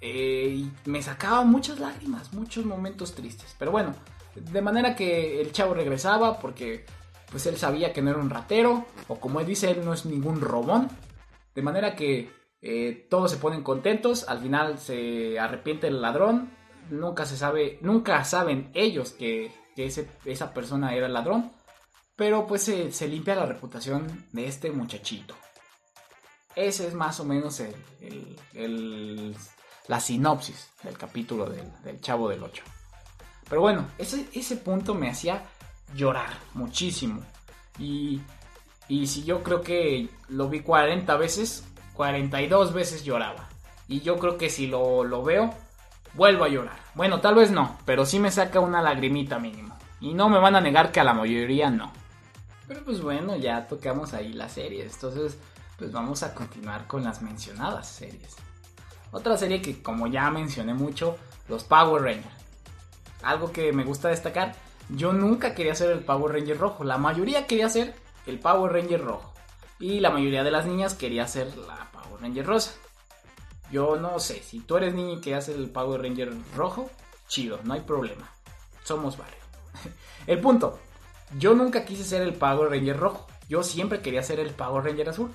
Eh, 0.01 0.55
y 0.57 0.73
me 0.89 1.03
sacaba 1.03 1.43
muchas 1.45 1.81
lágrimas, 1.81 2.33
muchos 2.33 2.65
momentos 2.65 3.15
tristes. 3.15 3.55
Pero 3.59 3.71
bueno, 3.71 3.95
de 4.41 4.63
manera 4.63 4.95
que 4.95 5.41
el 5.41 5.53
chavo 5.53 5.75
regresaba 5.75 6.39
porque 6.39 6.85
pues 7.31 7.47
él 7.47 7.57
sabía 7.57 7.93
que 7.93 8.03
no 8.03 8.11
era 8.11 8.19
un 8.19 8.31
ratero, 8.31 8.87
o 9.07 9.21
como 9.21 9.41
él 9.41 9.47
dice, 9.47 9.71
él 9.71 9.85
no 9.85 9.93
es 9.93 10.07
ningún 10.07 10.41
robón. 10.41 10.89
De 11.55 11.63
manera 11.63 11.95
que 11.95 12.31
eh, 12.63 13.07
todos 13.11 13.31
se 13.31 13.37
ponen 13.37 13.63
contentos, 13.63 14.29
al 14.29 14.41
final 14.41 14.79
se 14.79 15.39
arrepiente 15.39 15.89
el 15.89 16.01
ladrón, 16.01 16.51
nunca 16.91 17.27
se 17.27 17.37
sabe, 17.37 17.79
nunca 17.83 18.25
saben 18.25 18.71
ellos 18.75 19.11
que, 19.11 19.53
esa 20.25 20.53
persona 20.53 20.95
era 20.95 21.07
el 21.07 21.13
ladrón. 21.13 21.53
Pero 22.17 22.49
pues 22.49 22.63
se, 22.63 23.09
limpia 23.09 23.37
la 23.37 23.47
reputación 23.47 24.27
de 24.33 24.49
este 24.49 24.73
muchachito. 24.73 25.37
Ese 26.57 26.89
es 26.89 26.95
más 26.95 27.21
o 27.21 27.25
menos 27.25 27.61
el, 27.61 29.37
la 29.87 30.01
sinopsis 30.01 30.71
del 30.83 30.99
capítulo 30.99 31.47
del, 31.47 32.01
Chavo 32.01 32.29
del 32.29 32.43
8. 32.43 32.65
Pero 33.49 33.61
bueno, 33.61 33.87
ese, 33.99 34.29
ese 34.33 34.57
punto 34.57 34.95
me 34.95 35.11
hacía 35.11 35.43
llorar 35.95 36.31
muchísimo. 36.55 37.23
Y, 37.79 38.21
y 38.89 39.07
si 39.07 39.25
yo 39.25 39.43
creo 39.43 39.63
que 39.63 40.09
lo 40.29 40.49
vi 40.49 40.61
40 40.61 41.17
veces, 41.17 41.65
42 41.95 42.73
veces 42.73 43.05
lloraba. 43.05 43.49
Y 43.87 44.01
yo 44.01 44.19
creo 44.19 44.37
que 44.37 44.51
si 44.51 44.67
lo, 44.67 45.05
lo 45.05 45.23
veo, 45.23 45.55
vuelvo 46.15 46.45
a 46.45 46.49
llorar. 46.49 46.79
Bueno, 46.95 47.21
tal 47.21 47.37
vez 47.37 47.51
no, 47.51 47.79
pero 47.85 48.05
sí 48.05 48.19
me 48.19 48.31
saca 48.31 48.61
una 48.61 48.83
lagrimita 48.83 49.39
mínimo. 49.39 49.77
Y 50.01 50.15
no 50.15 50.29
me 50.29 50.39
van 50.39 50.57
a 50.57 50.61
negar 50.61 50.93
que 50.93 51.01
a 51.01 51.05
la 51.05 51.15
mayoría 51.15 51.71
no. 51.71 51.93
Pero 52.67 52.85
pues 52.85 53.01
bueno, 53.01 53.37
ya 53.37 53.67
tocamos 53.67 54.13
ahí 54.13 54.35
las 54.35 54.53
series. 54.53 54.95
Entonces, 54.95 55.39
pues 55.79 55.91
vamos 55.91 56.23
a 56.23 56.35
continuar 56.35 56.87
con 56.87 57.03
las 57.03 57.23
mencionadas 57.23 57.89
series. 57.89 58.37
Otra 59.11 59.39
serie 59.39 59.63
que 59.63 59.83
como 59.83 60.07
ya 60.07 60.31
mencioné 60.31 60.75
mucho, 60.75 61.17
los 61.49 61.65
Power 61.65 62.03
Rangers. 62.03 62.38
Algo 63.23 63.53
que 63.53 63.73
me 63.73 63.85
gusta 63.85 64.09
destacar, 64.09 64.55
yo 64.89 65.13
nunca 65.13 65.55
quería 65.55 65.75
ser 65.75 65.91
el 65.91 66.01
Power 66.01 66.33
Ranger 66.35 66.59
rojo. 66.59 66.85
La 66.85 66.99
mayoría 66.99 67.47
quería 67.47 67.69
ser 67.69 67.95
el 68.27 68.39
Power 68.39 68.73
Ranger 68.73 69.05
rojo. 69.05 69.33
Y 69.79 70.01
la 70.01 70.11
mayoría 70.11 70.45
de 70.45 70.51
las 70.51 70.67
niñas 70.67 70.95
quería 70.95 71.27
ser 71.29 71.57
la 71.57 71.91
Power 71.93 72.23
Ranger 72.23 72.47
rosa. 72.47 72.73
Yo 73.71 73.97
no 73.97 74.19
sé, 74.19 74.43
si 74.43 74.61
tú 74.61 74.77
eres 74.77 74.95
niña 74.95 75.15
y 75.15 75.21
querías 75.21 75.45
ser 75.45 75.57
el 75.57 75.69
Power 75.69 76.01
Ranger 76.01 76.33
rojo, 76.57 76.91
chido, 77.29 77.61
no 77.65 77.75
hay 77.75 77.81
problema. 77.81 78.31
Somos 78.83 79.19
varios. 79.19 79.39
el 80.27 80.41
punto, 80.41 80.79
yo 81.39 81.55
nunca 81.55 81.85
quise 81.85 82.05
ser 82.05 82.23
el 82.23 82.35
Power 82.35 82.71
Ranger 82.71 82.97
rojo. 82.97 83.27
Yo 83.49 83.63
siempre 83.63 84.01
quería 84.01 84.23
ser 84.23 84.41
el 84.41 84.51
Power 84.51 84.85
Ranger 84.85 85.11
azul. 85.11 85.35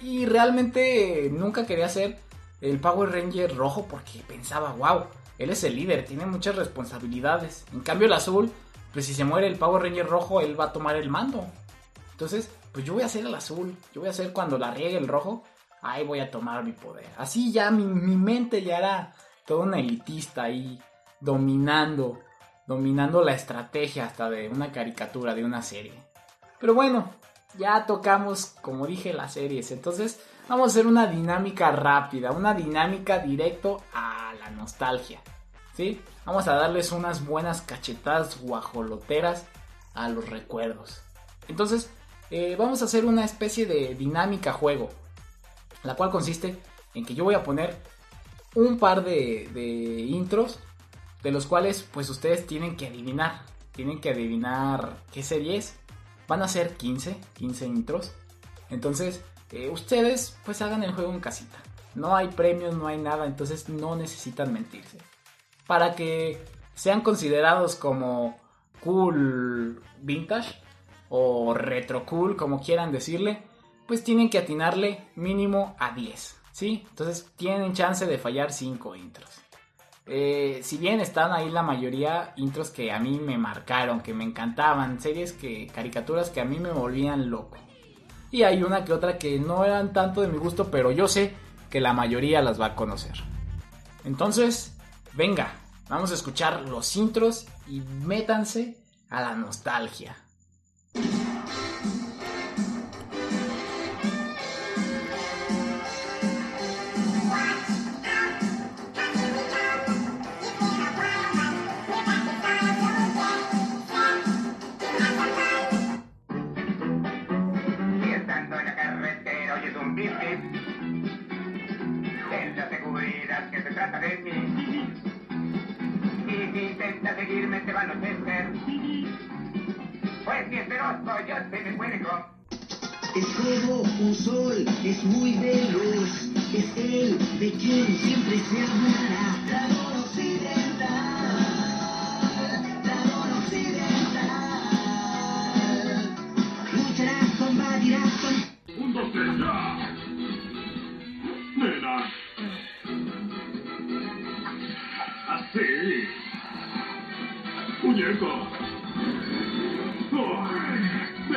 Y 0.00 0.26
realmente 0.26 1.30
nunca 1.32 1.64
quería 1.64 1.88
ser 1.88 2.18
el 2.60 2.80
Power 2.80 3.10
Ranger 3.10 3.56
rojo 3.56 3.86
porque 3.88 4.22
pensaba, 4.26 4.72
wow, 4.72 5.06
él 5.42 5.50
es 5.50 5.64
el 5.64 5.76
líder, 5.76 6.04
tiene 6.04 6.26
muchas 6.26 6.56
responsabilidades. 6.56 7.64
En 7.72 7.80
cambio 7.80 8.06
el 8.06 8.12
azul, 8.12 8.50
pues 8.92 9.06
si 9.06 9.14
se 9.14 9.24
muere 9.24 9.46
el 9.46 9.56
Power 9.56 9.82
Ranger 9.82 10.06
rojo, 10.06 10.40
él 10.40 10.58
va 10.58 10.66
a 10.66 10.72
tomar 10.72 10.96
el 10.96 11.08
mando. 11.08 11.46
Entonces, 12.12 12.50
pues 12.72 12.84
yo 12.84 12.94
voy 12.94 13.02
a 13.02 13.08
ser 13.08 13.26
el 13.26 13.34
azul, 13.34 13.76
yo 13.94 14.00
voy 14.02 14.10
a 14.10 14.14
ser 14.14 14.32
cuando 14.32 14.58
la 14.58 14.72
riegue 14.72 14.96
el 14.96 15.08
rojo, 15.08 15.44
ahí 15.82 16.04
voy 16.04 16.20
a 16.20 16.30
tomar 16.30 16.64
mi 16.64 16.72
poder. 16.72 17.06
Así 17.18 17.52
ya 17.52 17.70
mi, 17.70 17.84
mi 17.84 18.16
mente 18.16 18.62
ya 18.62 18.78
era 18.78 19.14
toda 19.46 19.64
una 19.64 19.78
elitista 19.78 20.44
ahí, 20.44 20.80
dominando, 21.20 22.20
dominando 22.66 23.22
la 23.22 23.32
estrategia 23.32 24.06
hasta 24.06 24.30
de 24.30 24.48
una 24.48 24.72
caricatura, 24.72 25.34
de 25.34 25.44
una 25.44 25.62
serie. 25.62 25.94
Pero 26.58 26.74
bueno, 26.74 27.10
ya 27.58 27.86
tocamos, 27.86 28.54
como 28.60 28.86
dije, 28.86 29.12
las 29.12 29.34
series. 29.34 29.70
Entonces, 29.72 30.20
vamos 30.48 30.68
a 30.68 30.70
hacer 30.70 30.86
una 30.86 31.06
dinámica 31.06 31.70
rápida, 31.72 32.30
una 32.30 32.54
dinámica 32.54 33.18
directo 33.18 33.82
a 33.92 34.32
la 34.38 34.50
nostalgia. 34.50 35.20
¿Sí? 35.76 36.00
Vamos 36.24 36.46
a 36.48 36.54
darles 36.54 36.92
unas 36.92 37.26
buenas 37.26 37.62
cachetadas 37.62 38.40
guajoloteras 38.40 39.44
a 39.94 40.08
los 40.08 40.28
recuerdos. 40.28 41.02
Entonces, 41.48 41.90
eh, 42.30 42.56
vamos 42.56 42.82
a 42.82 42.86
hacer 42.86 43.04
una 43.04 43.24
especie 43.24 43.66
de 43.66 43.94
dinámica 43.94 44.52
juego, 44.52 44.90
la 45.82 45.96
cual 45.96 46.10
consiste 46.10 46.56
en 46.94 47.04
que 47.04 47.14
yo 47.14 47.24
voy 47.24 47.34
a 47.34 47.42
poner 47.42 47.76
un 48.54 48.78
par 48.78 49.04
de, 49.04 50.06
intros, 50.08 50.58
de 51.22 51.30
los 51.30 51.46
cuales 51.46 51.86
pues 51.90 52.08
ustedes 52.10 52.46
tienen 52.46 52.76
que 52.76 52.86
adivinar, 52.86 53.42
tienen 53.72 54.00
que 54.00 54.10
adivinar 54.10 54.96
qué 55.12 55.22
serie 55.22 55.56
es. 55.56 55.76
Van 56.28 56.42
a 56.42 56.48
ser 56.48 56.76
15, 56.76 57.16
15 57.34 57.66
intros. 57.66 58.12
Entonces, 58.70 59.20
eh, 59.50 59.68
ustedes 59.70 60.36
pues 60.44 60.62
hagan 60.62 60.82
el 60.82 60.92
juego 60.92 61.12
en 61.12 61.20
casita. 61.20 61.58
No 61.94 62.16
hay 62.16 62.28
premios, 62.28 62.74
no 62.74 62.86
hay 62.86 62.96
nada, 62.96 63.26
entonces 63.26 63.68
no 63.68 63.96
necesitan 63.96 64.52
mentirse. 64.52 64.98
Para 65.72 65.94
que 65.94 66.38
sean 66.74 67.00
considerados 67.00 67.76
como 67.76 68.36
cool 68.84 69.82
vintage, 70.02 70.54
o 71.08 71.54
retro 71.54 72.04
cool, 72.04 72.36
como 72.36 72.60
quieran 72.60 72.92
decirle, 72.92 73.42
pues 73.86 74.04
tienen 74.04 74.28
que 74.28 74.36
atinarle 74.36 75.08
mínimo 75.16 75.74
a 75.78 75.92
10, 75.92 76.36
¿sí? 76.52 76.84
Entonces 76.90 77.32
tienen 77.36 77.72
chance 77.72 78.04
de 78.04 78.18
fallar 78.18 78.52
5 78.52 78.96
intros. 78.96 79.30
Eh, 80.04 80.60
si 80.62 80.76
bien 80.76 81.00
están 81.00 81.32
ahí 81.32 81.48
la 81.48 81.62
mayoría 81.62 82.34
intros 82.36 82.68
que 82.68 82.92
a 82.92 82.98
mí 82.98 83.18
me 83.18 83.38
marcaron, 83.38 84.02
que 84.02 84.12
me 84.12 84.24
encantaban, 84.24 85.00
series 85.00 85.32
que, 85.32 85.68
caricaturas 85.68 86.28
que 86.28 86.42
a 86.42 86.44
mí 86.44 86.58
me 86.58 86.70
volvían 86.70 87.30
loco. 87.30 87.56
Y 88.30 88.42
hay 88.42 88.62
una 88.62 88.84
que 88.84 88.92
otra 88.92 89.16
que 89.16 89.38
no 89.38 89.64
eran 89.64 89.94
tanto 89.94 90.20
de 90.20 90.28
mi 90.28 90.36
gusto, 90.36 90.70
pero 90.70 90.90
yo 90.90 91.08
sé 91.08 91.34
que 91.70 91.80
la 91.80 91.94
mayoría 91.94 92.42
las 92.42 92.60
va 92.60 92.66
a 92.66 92.74
conocer. 92.74 93.14
Entonces, 94.04 94.76
venga, 95.14 95.61
vamos 95.92 96.10
a 96.10 96.14
escuchar 96.14 96.62
los 96.62 96.96
intros 96.96 97.46
y 97.68 97.82
métanse 97.82 98.78
a 99.10 99.20
la 99.20 99.34
nostalgia. 99.34 100.16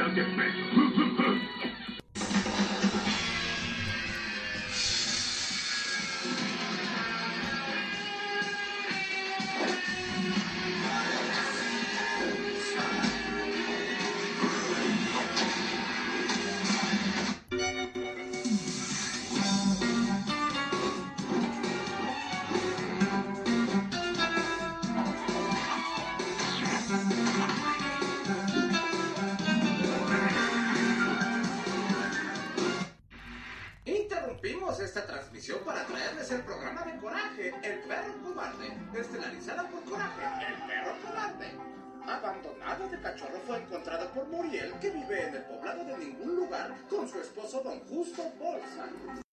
look 0.07 0.17
at 0.19 0.37
me. 0.37 1.04
Abandonada 42.45 42.87
de 42.87 42.99
cachorro 43.01 43.39
fue 43.47 43.57
encontrada 43.57 44.07
por 44.13 44.27
Muriel, 44.27 44.73
que 44.79 44.91
vive 44.91 45.27
en 45.27 45.35
el 45.35 45.43
poblado 45.45 45.83
de 45.83 45.97
ningún 45.97 46.35
lugar, 46.35 46.75
con 46.89 47.09
su 47.09 47.19
esposo 47.19 47.61
Don 47.61 47.79
Justo 47.87 48.23
Bolsa. 48.39 49.24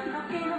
looking 0.00 0.51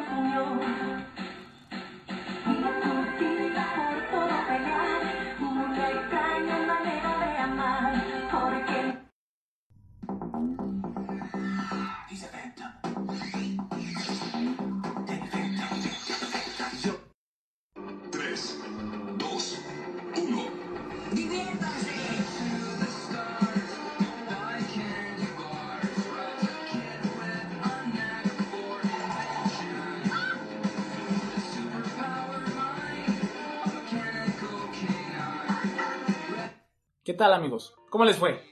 tal 37.24 37.34
amigos? 37.36 37.74
¿Cómo 37.90 38.04
les 38.04 38.18
fue? 38.18 38.44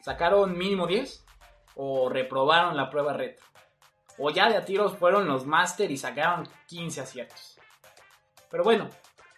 ¿Sacaron 0.00 0.56
mínimo 0.56 0.86
10? 0.86 1.26
¿O 1.74 2.08
reprobaron 2.08 2.74
la 2.74 2.88
prueba 2.88 3.12
retro? 3.12 3.44
¿O 4.16 4.30
ya 4.30 4.48
de 4.48 4.56
a 4.56 4.64
tiros 4.64 4.96
fueron 4.96 5.28
los 5.28 5.44
máster 5.44 5.90
y 5.90 5.98
sacaron 5.98 6.48
15 6.68 7.02
aciertos? 7.02 7.58
Pero 8.50 8.64
bueno, 8.64 8.88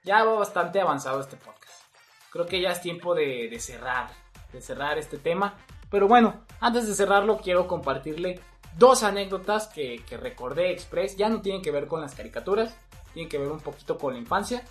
ya 0.04 0.22
va 0.22 0.34
bastante 0.34 0.80
avanzado 0.80 1.20
este 1.20 1.36
podcast. 1.36 1.82
Creo 2.30 2.46
que 2.46 2.60
ya 2.60 2.70
es 2.70 2.80
tiempo 2.80 3.12
de, 3.12 3.58
cerrar, 3.58 4.10
de 4.52 4.60
cerrar 4.60 4.98
este 4.98 5.18
tema. 5.18 5.56
Pero 5.90 6.06
bueno, 6.06 6.44
antes 6.60 6.86
de 6.86 6.94
cerrarlo 6.94 7.38
quiero 7.38 7.66
compartirle 7.66 8.40
dos 8.78 9.02
anécdotas 9.02 9.66
que, 9.66 10.04
que 10.08 10.16
recordé 10.16 10.70
express. 10.70 11.16
Ya 11.16 11.28
no 11.28 11.42
tienen 11.42 11.60
que 11.60 11.72
ver 11.72 11.88
con 11.88 12.00
las 12.00 12.14
caricaturas, 12.14 12.76
tienen 13.14 13.28
que 13.28 13.38
ver 13.38 13.50
un 13.50 13.58
poquito 13.58 13.98
con 13.98 14.12
la 14.12 14.20
infancia. 14.20 14.62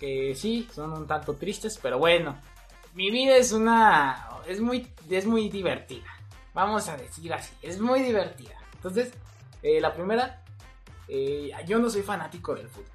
Que 0.00 0.34
sí, 0.34 0.66
son 0.72 0.94
un 0.94 1.06
tanto 1.06 1.34
tristes, 1.34 1.78
pero 1.82 1.98
bueno. 1.98 2.40
Mi 2.96 3.10
vida 3.10 3.36
es 3.36 3.52
una... 3.52 4.26
es 4.46 4.58
muy, 4.58 4.90
es 5.10 5.26
muy 5.26 5.50
divertida. 5.50 6.06
Vamos 6.54 6.88
a 6.88 6.96
decir 6.96 7.30
así, 7.34 7.52
es 7.60 7.78
muy 7.78 8.00
divertida. 8.00 8.56
Entonces, 8.72 9.12
eh, 9.62 9.82
la 9.82 9.92
primera, 9.92 10.42
eh, 11.06 11.50
yo 11.66 11.78
no 11.78 11.90
soy 11.90 12.00
fanático 12.00 12.54
del 12.54 12.70
fútbol. 12.70 12.88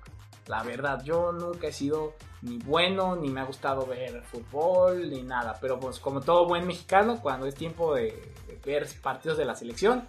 La 0.47 0.63
verdad, 0.63 1.03
yo 1.03 1.31
nunca 1.31 1.67
he 1.67 1.71
sido 1.71 2.15
ni 2.41 2.57
bueno, 2.57 3.15
ni 3.15 3.29
me 3.29 3.41
ha 3.41 3.43
gustado 3.43 3.85
ver 3.85 4.23
fútbol, 4.23 5.07
ni 5.07 5.21
nada. 5.21 5.59
Pero 5.61 5.79
pues 5.79 5.99
como 5.99 6.19
todo 6.19 6.47
buen 6.47 6.65
mexicano, 6.65 7.21
cuando 7.21 7.45
es 7.45 7.53
tiempo 7.53 7.93
de, 7.93 8.33
de 8.47 8.59
ver 8.65 8.87
partidos 9.03 9.37
de 9.37 9.45
la 9.45 9.53
selección, 9.53 10.07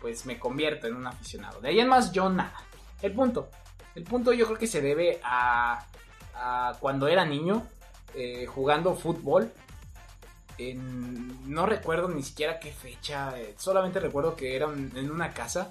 pues 0.00 0.24
me 0.24 0.38
convierto 0.38 0.86
en 0.86 0.96
un 0.96 1.06
aficionado. 1.06 1.60
De 1.60 1.68
ahí 1.68 1.80
en 1.80 1.88
más, 1.88 2.12
yo 2.12 2.30
nada. 2.30 2.56
El 3.02 3.12
punto. 3.12 3.50
El 3.94 4.04
punto 4.04 4.32
yo 4.32 4.46
creo 4.46 4.58
que 4.58 4.66
se 4.66 4.80
debe 4.80 5.20
a, 5.22 5.84
a 6.34 6.72
cuando 6.80 7.08
era 7.08 7.26
niño, 7.26 7.66
eh, 8.14 8.46
jugando 8.46 8.94
fútbol. 8.94 9.52
En- 10.58 11.52
no 11.52 11.66
recuerdo 11.66 12.08
ni 12.08 12.22
siquiera 12.22 12.58
qué 12.58 12.72
fecha, 12.72 13.38
eh, 13.38 13.54
solamente 13.58 14.00
recuerdo 14.00 14.34
que 14.34 14.56
era 14.56 14.66
en 14.66 15.10
una 15.10 15.32
casa. 15.32 15.70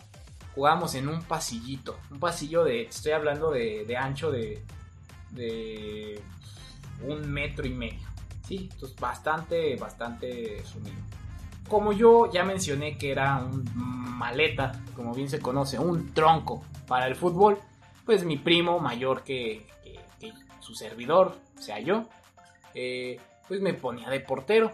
Jugábamos 0.56 0.96
en 0.96 1.08
un 1.08 1.22
pasillito, 1.22 2.00
un 2.10 2.20
pasillo 2.20 2.64
de, 2.64 2.84
estoy 2.84 3.12
hablando 3.12 3.52
de, 3.52 3.96
ancho 3.98 4.32
de, 4.32 4.64
de 5.32 6.20
un 7.06 7.30
metro 7.30 7.68
y 7.68 7.70
medio. 7.70 8.08
Sí, 8.48 8.70
entonces 8.72 8.98
bastante, 9.00 9.76
bastante 9.76 10.64
sumido. 10.66 10.96
Como 11.68 11.92
yo 11.92 12.32
ya 12.32 12.44
mencioné 12.44 12.98
que 12.98 13.12
era 13.12 13.38
un 13.40 13.70
maleta, 13.76 14.82
como 14.96 15.14
bien 15.14 15.30
se 15.30 15.40
conoce, 15.40 15.78
un 15.78 16.14
tronco 16.14 16.64
para 16.88 17.08
el 17.08 17.16
fútbol, 17.16 17.60
pues 18.06 18.24
mi 18.24 18.38
primo 18.38 18.80
mayor 18.80 19.24
que, 19.24 19.68
que- 19.84 20.00
que 20.20 20.34
su 20.62 20.74
servidor, 20.74 21.36
o 21.58 21.62
sea 21.62 21.80
yo, 21.80 22.08
pues 23.48 23.62
me 23.62 23.74
ponía 23.74 24.10
de 24.10 24.20
portero. 24.20 24.72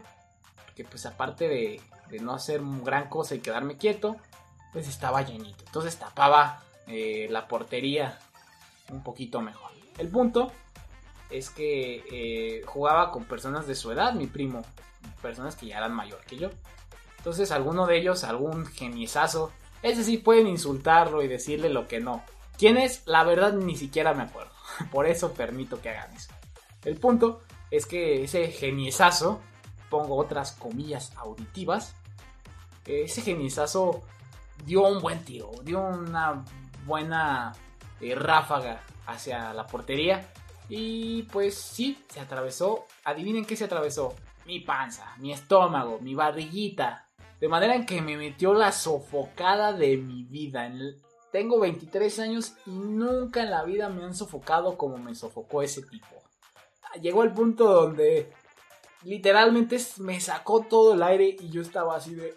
Porque 0.65 0.83
pues 0.85 1.05
aparte 1.05 1.47
de, 1.47 1.81
de 2.09 2.19
no 2.19 2.33
hacer 2.33 2.61
gran 2.83 3.09
cosa 3.09 3.35
y 3.35 3.39
quedarme 3.39 3.77
quieto, 3.77 4.17
pues 4.71 4.87
estaba 4.87 5.21
llenito. 5.21 5.63
Entonces 5.65 5.97
tapaba 5.97 6.63
eh, 6.87 7.27
la 7.29 7.47
portería 7.47 8.19
un 8.89 9.03
poquito 9.03 9.41
mejor. 9.41 9.71
El 9.97 10.09
punto 10.09 10.51
es 11.29 11.49
que 11.49 12.03
eh, 12.11 12.63
jugaba 12.65 13.11
con 13.11 13.25
personas 13.25 13.67
de 13.67 13.75
su 13.75 13.91
edad, 13.91 14.13
mi 14.13 14.27
primo, 14.27 14.63
personas 15.21 15.55
que 15.55 15.67
ya 15.67 15.77
eran 15.77 15.93
mayor 15.93 16.19
que 16.25 16.37
yo. 16.37 16.49
Entonces 17.17 17.51
alguno 17.51 17.85
de 17.85 17.97
ellos, 17.97 18.23
algún 18.23 18.65
geniesazo, 18.65 19.51
ese 19.81 20.03
sí 20.03 20.17
pueden 20.17 20.47
insultarlo 20.47 21.23
y 21.23 21.27
decirle 21.27 21.69
lo 21.69 21.87
que 21.87 21.99
no. 21.99 22.23
¿Quién 22.57 22.77
es? 22.77 23.03
La 23.05 23.23
verdad 23.23 23.53
ni 23.53 23.77
siquiera 23.77 24.13
me 24.13 24.23
acuerdo. 24.23 24.51
Por 24.91 25.07
eso 25.07 25.33
permito 25.33 25.81
que 25.81 25.89
hagan 25.89 26.13
eso. 26.15 26.31
El 26.83 26.97
punto 26.97 27.41
es 27.73 27.87
que 27.87 28.23
ese 28.23 28.49
geniesazo, 28.49 29.41
pongo 29.89 30.15
otras 30.15 30.51
comillas 30.51 31.11
auditivas, 31.17 31.95
ese 32.85 33.23
geniesazo 33.23 34.03
dio 34.63 34.87
un 34.87 35.01
buen 35.01 35.25
tiro, 35.25 35.49
dio 35.63 35.81
una 35.81 36.45
buena 36.85 37.51
eh, 37.99 38.13
ráfaga 38.13 38.83
hacia 39.07 39.55
la 39.55 39.65
portería 39.65 40.31
y 40.69 41.23
pues 41.23 41.55
sí, 41.55 41.97
se 42.09 42.19
atravesó. 42.19 42.85
Adivinen 43.05 43.43
qué 43.43 43.55
se 43.55 43.63
atravesó. 43.63 44.13
Mi 44.45 44.59
panza, 44.59 45.15
mi 45.17 45.31
estómago, 45.33 45.97
mi 45.99 46.13
barriguita. 46.13 47.09
De 47.39 47.47
manera 47.47 47.73
en 47.73 47.87
que 47.87 48.03
me 48.03 48.17
metió 48.17 48.53
la 48.53 48.71
sofocada 48.71 49.73
de 49.73 49.97
mi 49.97 50.25
vida. 50.25 50.71
Tengo 51.31 51.59
23 51.59 52.19
años 52.19 52.53
y 52.67 52.69
nunca 52.69 53.41
en 53.41 53.49
la 53.49 53.63
vida 53.63 53.89
me 53.89 54.03
han 54.03 54.13
sofocado 54.13 54.77
como 54.77 54.99
me 54.99 55.15
sofocó 55.15 55.63
ese 55.63 55.81
tipo. 55.81 56.22
Llegó 57.01 57.21
al 57.21 57.33
punto 57.33 57.65
donde 57.65 58.31
literalmente 59.03 59.77
me 59.97 60.19
sacó 60.21 60.61
todo 60.61 60.93
el 60.93 61.03
aire 61.03 61.35
y 61.39 61.49
yo 61.49 61.61
estaba 61.61 61.95
así 61.95 62.15
de... 62.15 62.35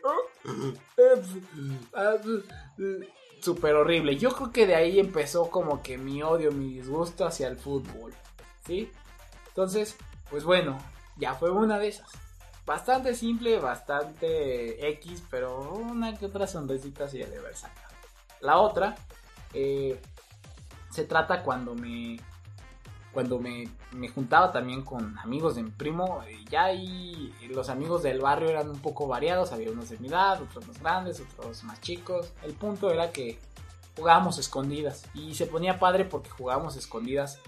Súper 3.40 3.75
horrible. 3.75 4.16
Yo 4.16 4.31
creo 4.31 4.51
que 4.51 4.66
de 4.66 4.75
ahí 4.75 4.99
empezó 4.99 5.51
como 5.51 5.83
que 5.83 5.99
mi 5.99 6.23
odio, 6.23 6.51
mi 6.53 6.75
disgusto 6.75 7.27
hacia 7.27 7.49
el 7.49 7.57
fútbol. 7.57 8.14
¿Sí? 8.66 8.90
Entonces, 9.49 9.97
pues 10.31 10.45
bueno, 10.45 10.79
ya 11.16 11.35
fue 11.35 11.51
una 11.51 11.79
de 11.79 11.88
esas. 11.88 12.11
Bastante 12.64 13.14
simple, 13.14 13.61
bastante 13.61 14.88
X, 14.90 15.23
pero 15.31 15.73
una 15.73 16.16
que 16.16 16.27
otra 16.27 16.47
sonrisita 16.47 17.09
sí 17.09 17.19
de 17.19 17.38
haber 17.38 17.55
sacado. 17.55 17.95
La 18.40 18.59
otra 18.59 18.97
eh, 19.55 20.01
se 20.90 21.05
trata 21.05 21.42
cuando 21.42 21.75
me 21.75 22.19
cuando 23.16 23.38
me, 23.38 23.66
me 23.92 24.11
juntaba 24.11 24.52
también 24.52 24.83
con 24.83 25.18
amigos 25.20 25.55
de 25.55 25.62
mi 25.62 25.70
primo, 25.70 26.22
eh, 26.29 26.44
ya 26.50 26.64
ahí 26.64 27.35
los 27.48 27.70
amigos 27.70 28.02
del 28.02 28.20
barrio 28.20 28.50
eran 28.50 28.68
un 28.68 28.79
poco 28.79 29.07
variados, 29.07 29.52
había 29.52 29.70
unos 29.70 29.88
de 29.88 29.96
mi 29.96 30.09
edad, 30.09 30.42
otros 30.42 30.68
más 30.68 30.79
grandes, 30.83 31.20
otros 31.20 31.64
más 31.64 31.81
chicos. 31.81 32.35
El 32.42 32.52
punto 32.52 32.90
era 32.90 33.12
que 33.12 33.38
jugábamos 33.96 34.37
escondidas 34.37 35.07
y 35.14 35.35
se 35.35 35.46
ponía 35.46 35.79
padre 35.79 36.05
porque 36.05 36.29
jugábamos 36.29 36.76
escondidas 36.76 37.40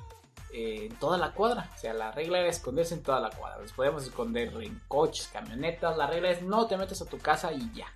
eh, 0.55 0.89
en 0.91 0.97
toda 0.97 1.19
la 1.19 1.35
cuadra. 1.35 1.71
O 1.77 1.79
sea, 1.79 1.93
la 1.93 2.13
regla 2.13 2.39
era 2.39 2.49
esconderse 2.49 2.95
en 2.95 3.03
toda 3.03 3.21
la 3.21 3.29
cuadra. 3.29 3.61
Nos 3.61 3.73
podíamos 3.73 4.05
esconder 4.05 4.51
en 4.63 4.81
coches, 4.89 5.29
camionetas. 5.31 5.99
La 5.99 6.07
regla 6.07 6.31
es 6.31 6.41
no 6.41 6.67
te 6.67 6.79
metes 6.79 7.03
a 7.03 7.05
tu 7.05 7.19
casa 7.19 7.53
y 7.53 7.71
ya. 7.75 7.89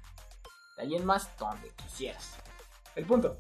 De 0.77 0.83
ahí 0.83 0.95
en 0.95 1.07
más, 1.07 1.31
donde 1.39 1.71
quisieras. 1.71 2.35
El 2.95 3.07
punto, 3.07 3.39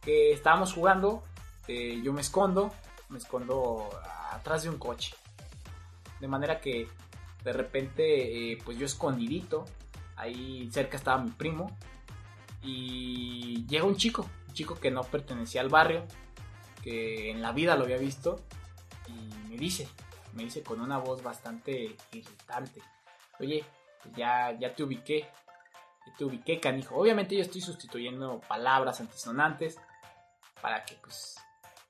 que 0.00 0.30
estábamos 0.30 0.72
jugando, 0.72 1.24
eh, 1.66 2.00
yo 2.04 2.12
me 2.12 2.20
escondo, 2.20 2.70
me 3.12 3.18
escondo 3.18 3.88
atrás 4.32 4.64
de 4.64 4.70
un 4.70 4.78
coche. 4.78 5.14
De 6.20 6.26
manera 6.26 6.60
que 6.60 6.88
de 7.44 7.52
repente, 7.52 8.52
eh, 8.52 8.58
pues 8.64 8.78
yo 8.78 8.86
escondidito, 8.86 9.64
ahí 10.16 10.68
cerca 10.72 10.96
estaba 10.96 11.22
mi 11.22 11.30
primo, 11.30 11.76
y 12.62 13.66
llega 13.66 13.84
un 13.84 13.96
chico, 13.96 14.28
un 14.48 14.54
chico 14.54 14.78
que 14.78 14.90
no 14.90 15.02
pertenecía 15.02 15.60
al 15.60 15.68
barrio, 15.68 16.04
que 16.82 17.30
en 17.30 17.42
la 17.42 17.52
vida 17.52 17.76
lo 17.76 17.84
había 17.84 17.98
visto, 17.98 18.40
y 19.08 19.48
me 19.48 19.56
dice, 19.56 19.88
me 20.34 20.44
dice 20.44 20.62
con 20.62 20.80
una 20.80 20.98
voz 20.98 21.22
bastante 21.22 21.96
irritante, 22.12 22.80
oye, 23.40 23.64
ya, 24.16 24.52
ya 24.58 24.74
te 24.74 24.84
ubiqué, 24.84 25.26
ya 26.06 26.14
te 26.16 26.24
ubiqué, 26.24 26.60
canijo. 26.60 26.96
Obviamente 26.96 27.34
yo 27.34 27.42
estoy 27.42 27.60
sustituyendo 27.60 28.40
palabras 28.48 29.00
antisonantes 29.00 29.78
para 30.60 30.84
que 30.84 30.94
pues 30.94 31.36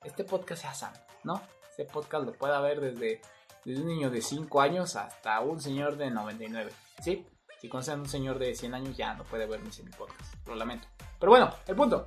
este 0.03 0.23
podcast 0.23 0.63
sea 0.63 0.73
sano, 0.73 0.97
¿no? 1.23 1.41
Este 1.69 1.85
podcast 1.85 2.25
lo 2.25 2.33
pueda 2.33 2.59
ver 2.61 2.79
desde, 2.81 3.21
un 3.65 3.87
niño 3.87 4.09
de 4.09 4.21
5 4.21 4.61
años 4.61 4.95
hasta 4.95 5.39
un 5.39 5.59
señor 5.59 5.97
de 5.97 6.11
99, 6.11 6.71
¿sí? 7.01 7.25
Si 7.59 7.69
conocen 7.69 7.99
a 7.99 8.01
un 8.01 8.09
señor 8.09 8.39
de 8.39 8.55
100 8.55 8.73
años 8.73 8.97
ya 8.97 9.13
no 9.13 9.23
puede 9.23 9.45
ver 9.45 9.61
mi 9.61 9.69
podcast, 9.97 10.47
lo 10.47 10.55
lamento. 10.55 10.87
Pero 11.19 11.31
bueno, 11.31 11.49
el 11.67 11.75
punto. 11.75 12.05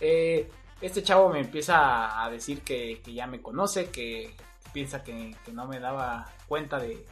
Eh, 0.00 0.48
este 0.80 1.02
chavo 1.02 1.30
me 1.30 1.40
empieza 1.40 2.22
a 2.22 2.30
decir 2.30 2.62
que, 2.62 3.02
ya 3.02 3.26
me 3.26 3.42
conoce, 3.42 3.90
que, 3.90 4.34
que 4.62 4.70
piensa 4.72 5.02
que, 5.02 5.34
que 5.44 5.52
no 5.52 5.66
me 5.66 5.80
daba 5.80 6.30
cuenta 6.46 6.78
de, 6.78 7.06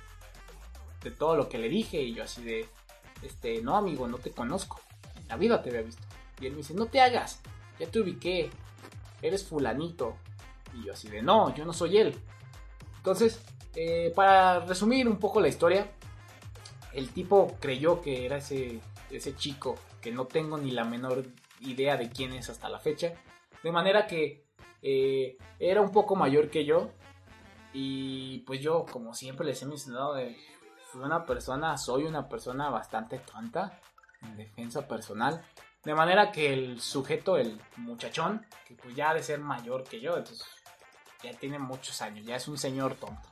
de 1.05 1.11
todo 1.11 1.37
lo 1.37 1.49
que 1.49 1.59
le 1.59 1.68
dije 1.68 2.03
y 2.03 2.14
yo 2.14 2.25
así 2.25 2.42
de, 2.42 2.68
este, 3.23 3.62
no 3.62 3.77
amigo, 3.77 4.09
no 4.09 4.18
te 4.18 4.31
conozco, 4.31 4.81
en 5.16 5.29
la 5.29 5.37
vida 5.37 5.62
te 5.62 5.70
había 5.70 5.83
visto. 5.83 6.03
Y 6.40 6.47
él 6.47 6.53
me 6.53 6.59
dice, 6.59 6.75
no 6.75 6.87
te 6.87 7.01
hagas, 7.01 7.40
ya 7.79 7.87
te 7.87 8.01
ubiqué, 8.01 8.51
eres 9.23 9.44
fulanito. 9.47 10.16
Y 10.75 10.85
yo 10.85 10.93
así 10.93 11.09
de, 11.09 11.23
no, 11.23 11.55
yo 11.55 11.65
no 11.65 11.73
soy 11.73 11.99
él. 11.99 12.15
Entonces, 12.97 13.43
eh, 13.75 14.13
para 14.15 14.61
resumir 14.61 15.09
un 15.09 15.19
poco 15.19 15.41
la 15.41 15.49
historia, 15.49 15.91
el 16.93 17.11
tipo 17.11 17.57
creyó 17.61 18.01
que 18.01 18.25
era 18.25 18.39
ese, 18.39 18.81
ese 19.11 19.35
chico 19.37 19.77
que 20.01 20.13
no 20.13 20.27
tengo 20.27 20.59
ni 20.59 20.71
la 20.71 20.85
menor 20.85 21.25
idea 21.61 21.97
de 21.97 22.11
quién 22.11 22.33
es 22.33 22.49
hasta 22.51 22.69
la 22.69 22.79
fecha. 22.79 23.15
De 23.63 23.73
manera 23.73 24.07
que 24.07 24.45
eh, 24.83 25.39
era 25.59 25.81
un 25.81 25.91
poco 25.91 26.15
mayor 26.15 26.51
que 26.51 26.65
yo. 26.65 26.91
Y 27.73 28.41
pues 28.41 28.61
yo, 28.61 28.85
como 28.85 29.15
siempre 29.15 29.47
les 29.47 29.61
he 29.63 29.67
mencionado, 29.67 30.17
eh, 30.19 30.37
fui 30.87 31.03
una 31.03 31.25
persona, 31.25 31.77
soy 31.77 32.05
una 32.05 32.29
persona 32.29 32.71
bastante 32.71 33.19
tonta 33.19 33.81
en 34.23 34.37
defensa 34.37 34.87
personal. 34.87 35.45
De 35.83 35.95
manera 35.95 36.31
que 36.31 36.53
el 36.53 36.81
sujeto, 36.81 37.37
el 37.37 37.61
muchachón, 37.77 38.47
que 38.67 38.75
pues 38.75 38.95
ya 38.95 39.11
ha 39.11 39.15
de 39.15 39.23
ser 39.23 39.41
mayor 39.41 39.85
que 39.85 40.01
yo, 40.01 40.17
entonces 40.17 40.47
ya 41.25 41.39
tiene 41.39 41.59
muchos 41.59 42.01
años, 42.03 42.27
ya 42.27 42.37
es 42.37 42.49
un 42.49 42.59
señor 42.59 42.95
tonto. 42.95 43.29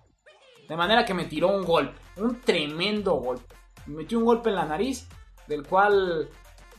De 0.68 0.76
manera 0.76 1.04
que 1.04 1.14
me 1.14 1.26
tiró 1.26 1.48
un 1.48 1.64
golpe, 1.64 2.00
un 2.16 2.40
tremendo 2.40 3.14
golpe. 3.14 3.54
Me 3.86 3.98
metió 3.98 4.18
un 4.18 4.24
golpe 4.24 4.48
en 4.48 4.56
la 4.56 4.64
nariz, 4.64 5.06
del 5.46 5.66
cual 5.66 6.30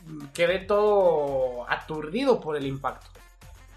mm, 0.06 0.26
quedé 0.34 0.60
todo 0.60 1.68
aturdido 1.70 2.40
por 2.40 2.56
el 2.56 2.66
impacto. 2.66 3.06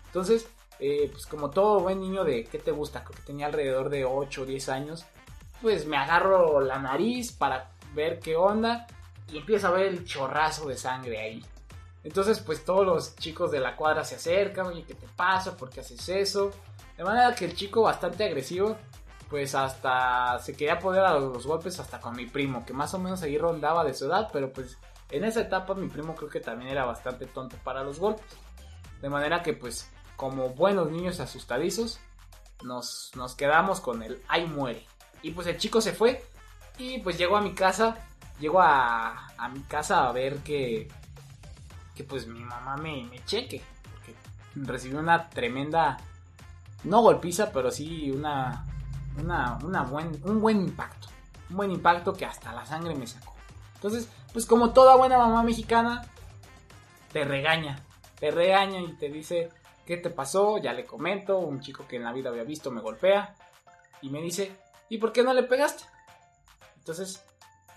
Entonces, 0.08 0.50
eh, 0.80 1.10
pues 1.12 1.26
como 1.26 1.50
todo 1.50 1.82
buen 1.82 2.00
niño 2.00 2.24
de, 2.24 2.46
¿qué 2.46 2.60
te 2.60 2.72
gusta? 2.72 3.04
Creo 3.04 3.18
que 3.18 3.26
tenía 3.26 3.48
alrededor 3.48 3.90
de 3.90 4.06
8 4.06 4.42
o 4.42 4.46
10 4.46 4.70
años. 4.70 5.06
Pues 5.62 5.86
me 5.86 5.98
agarro 5.98 6.62
la 6.62 6.80
nariz 6.80 7.32
para 7.32 7.72
ver 7.94 8.20
qué 8.20 8.36
onda 8.36 8.88
y 9.32 9.38
empiezo 9.38 9.68
a 9.68 9.72
ver 9.72 9.88
el 9.88 10.06
chorrazo 10.06 10.68
de 10.68 10.78
sangre 10.78 11.20
ahí. 11.20 11.46
Entonces, 12.04 12.40
pues 12.40 12.64
todos 12.64 12.86
los 12.86 13.16
chicos 13.18 13.52
de 13.52 13.60
la 13.60 13.76
cuadra 13.76 14.04
se 14.06 14.16
acercan, 14.16 14.68
oye, 14.68 14.84
¿qué 14.84 14.94
te 14.94 15.08
pasa? 15.08 15.58
¿Por 15.58 15.70
qué 15.70 15.82
haces 15.82 16.08
eso? 16.08 16.52
De 16.98 17.04
manera 17.04 17.36
que 17.36 17.46
el 17.46 17.56
chico 17.56 17.84
bastante 17.84 18.26
agresivo, 18.26 18.76
pues 19.30 19.56
hasta 19.56 20.40
se 20.40 20.56
quería 20.56 20.80
poner 20.80 21.02
a 21.02 21.20
los 21.20 21.46
golpes 21.46 21.80
hasta 21.80 22.00
con 22.00 22.16
mi 22.16 22.26
primo, 22.26 22.66
que 22.66 22.74
más 22.74 22.94
o 22.94 23.00
menos 23.00 23.22
ahí 23.22 23.38
rondaba 23.38 23.84
de 23.84 23.94
su 23.94 24.06
edad, 24.06 24.30
pero 24.34 24.52
pues 24.52 24.78
en 25.12 25.24
esa 25.24 25.42
etapa 25.42 25.74
mi 25.76 25.88
primo 25.88 26.16
creo 26.16 26.30
que 26.30 26.40
también 26.40 26.72
era 26.72 26.86
bastante 26.86 27.26
tonto 27.26 27.56
para 27.64 27.84
los 27.84 28.00
golpes. 28.00 28.26
De 29.02 29.10
manera 29.10 29.44
que 29.44 29.54
pues 29.54 29.90
como 30.16 30.50
buenos 30.50 30.92
niños 30.92 31.20
asustadizos, 31.20 32.00
nos, 32.64 33.12
nos 33.16 33.36
quedamos 33.36 33.80
con 33.80 34.04
el 34.04 34.22
ay 34.28 34.48
muere. 34.48 34.86
Y 35.22 35.32
pues 35.32 35.48
el 35.48 35.58
chico 35.58 35.82
se 35.82 35.94
fue 35.94 36.24
y 36.78 37.00
pues 37.00 37.18
llegó 37.18 37.38
a 37.38 37.42
mi 37.42 37.54
casa, 37.54 37.98
llegó 38.40 38.62
a, 38.62 39.28
a 39.38 39.50
mi 39.50 39.62
casa 39.62 40.08
a 40.08 40.12
ver 40.12 40.38
que, 40.40 40.88
que 41.96 42.04
pues 42.04 42.28
mi 42.28 42.40
mamá 42.40 42.78
me, 42.78 43.04
me 43.04 43.24
cheque. 43.26 43.62
Porque 43.94 44.16
recibió 44.56 45.00
una 45.00 45.30
tremenda, 45.30 45.98
no 46.84 47.02
golpiza, 47.02 47.52
pero 47.52 47.72
sí 47.72 48.12
una, 48.12 48.66
una, 49.22 49.84
buen, 49.84 50.22
un 50.24 50.42
buen 50.42 50.62
impacto. 50.62 51.08
Un 51.50 51.58
buen 51.58 51.72
impacto 51.72 52.14
que 52.14 52.26
hasta 52.26 52.54
la 52.54 52.66
sangre 52.66 52.96
me 52.96 53.08
sacó. 53.08 53.34
Entonces, 53.76 54.10
pues 54.34 54.46
como 54.46 54.74
toda 54.74 54.96
buena 54.96 55.18
mamá 55.18 55.44
mexicana, 55.44 56.06
te 57.12 57.24
regaña. 57.24 57.80
Te 58.20 58.32
regaña 58.32 58.82
y 58.82 58.94
te 58.94 59.10
dice, 59.10 59.50
¿qué 59.86 59.98
te 59.98 60.10
pasó? 60.10 60.58
Ya 60.58 60.74
le 60.74 60.86
comento, 60.86 61.38
un 61.38 61.62
chico 61.62 61.88
que 61.88 61.98
en 61.98 62.04
la 62.04 62.12
vida 62.12 62.30
había 62.30 62.44
visto 62.44 62.72
me 62.72 62.82
golpea. 62.82 63.36
Y 64.02 64.10
me 64.10 64.22
dice, 64.22 64.56
¿y 64.90 64.98
por 64.98 65.12
qué 65.12 65.24
no 65.24 65.34
le 65.34 65.44
pegaste? 65.44 65.84
Entonces, 66.78 67.24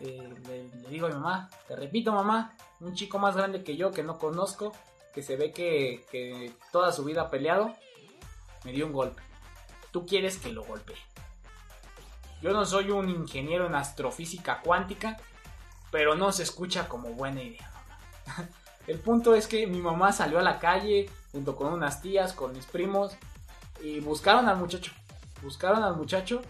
eh, 0.00 0.34
le, 0.46 0.68
le 0.82 0.88
digo 0.88 1.06
a 1.06 1.10
mi 1.10 1.14
mamá, 1.16 1.50
te 1.68 1.76
repito 1.76 2.12
mamá, 2.12 2.56
un 2.80 2.94
chico 2.94 3.18
más 3.18 3.36
grande 3.36 3.62
que 3.62 3.76
yo 3.76 3.90
que 3.90 4.02
no 4.02 4.18
conozco, 4.18 4.72
que 5.12 5.22
se 5.22 5.36
ve 5.36 5.52
que, 5.52 6.06
que 6.10 6.52
toda 6.72 6.92
su 6.92 7.04
vida 7.04 7.22
ha 7.22 7.30
peleado, 7.30 7.74
me 8.64 8.72
dio 8.72 8.86
un 8.86 8.92
golpe. 8.92 9.22
Tú 9.90 10.06
quieres 10.06 10.38
que 10.38 10.52
lo 10.52 10.64
golpee. 10.64 10.96
Yo 12.42 12.52
no 12.52 12.64
soy 12.64 12.90
un 12.90 13.08
ingeniero 13.08 13.66
en 13.66 13.74
astrofísica 13.74 14.60
cuántica, 14.60 15.18
pero 15.90 16.14
no 16.14 16.32
se 16.32 16.42
escucha 16.42 16.88
como 16.88 17.10
buena 17.10 17.42
idea. 17.42 17.70
El 18.86 18.98
punto 18.98 19.34
es 19.34 19.46
que 19.46 19.66
mi 19.66 19.78
mamá 19.78 20.12
salió 20.12 20.38
a 20.38 20.42
la 20.42 20.58
calle 20.58 21.10
junto 21.32 21.54
con 21.54 21.72
unas 21.72 22.00
tías, 22.00 22.32
con 22.32 22.52
mis 22.52 22.66
primos, 22.66 23.12
y 23.82 24.00
buscaron 24.00 24.48
al 24.48 24.56
muchacho. 24.56 24.92
Buscaron 25.42 25.82
al 25.82 25.96
muchacho 25.96 26.42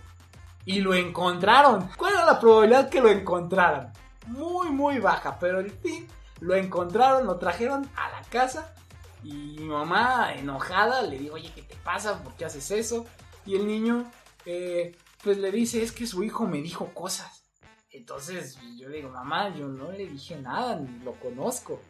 y 0.64 0.80
lo 0.80 0.94
encontraron. 0.94 1.88
¿Cuál 1.96 2.14
era 2.14 2.24
la 2.24 2.40
probabilidad 2.40 2.88
que 2.88 3.00
lo 3.00 3.08
encontraran? 3.08 3.92
Muy, 4.26 4.70
muy 4.70 4.98
baja, 4.98 5.38
pero 5.38 5.58
al 5.58 5.70
fin 5.70 6.08
lo 6.40 6.54
encontraron, 6.54 7.26
lo 7.26 7.36
trajeron 7.36 7.88
a 7.96 8.10
la 8.10 8.22
casa 8.28 8.74
y 9.22 9.32
mi 9.32 9.64
mamá 9.64 10.34
enojada 10.34 11.02
le 11.02 11.18
dijo, 11.18 11.34
oye, 11.34 11.52
¿qué 11.54 11.62
te 11.62 11.76
pasa? 11.76 12.22
¿Por 12.22 12.34
qué 12.34 12.44
haces 12.44 12.70
eso? 12.70 13.06
Y 13.46 13.56
el 13.56 13.66
niño, 13.66 14.10
eh, 14.46 14.96
pues 15.22 15.38
le 15.38 15.50
dice, 15.50 15.82
es 15.82 15.92
que 15.92 16.06
su 16.06 16.24
hijo 16.24 16.46
me 16.46 16.60
dijo 16.62 16.92
cosas. 16.94 17.44
Entonces 17.90 18.58
yo 18.78 18.88
le 18.88 18.98
digo, 18.98 19.10
mamá, 19.10 19.54
yo 19.54 19.66
no 19.68 19.90
le 19.92 20.06
dije 20.06 20.36
nada, 20.36 20.76
ni 20.76 21.04
lo 21.04 21.12
conozco. 21.14 21.80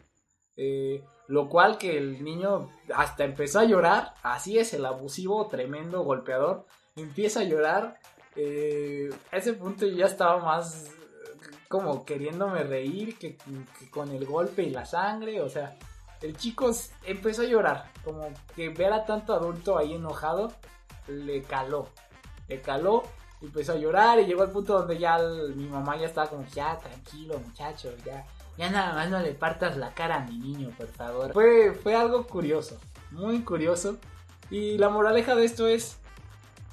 Eh, 0.57 1.03
lo 1.27 1.47
cual 1.47 1.77
que 1.77 1.97
el 1.97 2.23
niño 2.23 2.69
hasta 2.93 3.23
empezó 3.23 3.59
a 3.59 3.63
llorar, 3.65 4.15
así 4.21 4.59
es 4.59 4.73
el 4.73 4.85
abusivo, 4.85 5.47
tremendo 5.47 6.03
golpeador, 6.03 6.65
empieza 6.95 7.39
a 7.41 7.43
llorar. 7.43 7.99
eh, 8.35 9.09
a 9.31 9.37
ese 9.37 9.53
punto 9.53 9.85
ya 9.87 10.05
estaba 10.05 10.39
más 10.43 10.85
eh, 10.85 10.91
como 11.69 12.05
queriéndome 12.05 12.63
reír 12.63 13.17
que, 13.17 13.37
que 13.37 13.89
con 13.89 14.09
el 14.11 14.25
golpe 14.25 14.63
y 14.63 14.69
la 14.69 14.85
sangre, 14.85 15.41
o 15.41 15.49
sea, 15.49 15.77
el 16.21 16.37
chico 16.37 16.71
empezó 17.05 17.41
a 17.41 17.45
llorar, 17.45 17.91
como 18.03 18.27
que 18.55 18.69
ver 18.69 18.93
a 18.93 19.05
tanto 19.05 19.33
adulto 19.33 19.77
ahí 19.77 19.93
enojado, 19.93 20.51
le 21.07 21.41
caló, 21.41 21.89
le 22.47 22.61
caló, 22.61 23.03
empezó 23.41 23.73
a 23.73 23.77
llorar 23.77 24.19
y 24.19 24.25
llegó 24.25 24.43
al 24.43 24.51
punto 24.51 24.79
donde 24.79 24.97
ya 24.97 25.17
mi 25.55 25.67
mamá 25.67 25.97
ya 25.97 26.05
estaba 26.05 26.29
como, 26.29 26.45
ya 26.47 26.77
tranquilo 26.77 27.39
muchacho, 27.39 27.91
ya, 28.05 28.25
ya 28.57 28.69
nada 28.69 28.93
más 28.93 29.09
no 29.09 29.19
le 29.19 29.33
partas 29.33 29.77
la 29.77 29.93
cara 29.93 30.17
a 30.17 30.25
mi 30.25 30.37
niño, 30.37 30.69
por 30.77 30.87
favor. 30.87 31.33
Fue, 31.33 31.73
fue 31.73 31.95
algo 31.95 32.27
curioso, 32.27 32.79
muy 33.09 33.41
curioso, 33.41 33.97
y 34.51 34.77
la 34.77 34.89
moraleja 34.89 35.33
de 35.35 35.45
esto 35.45 35.67
es 35.67 35.97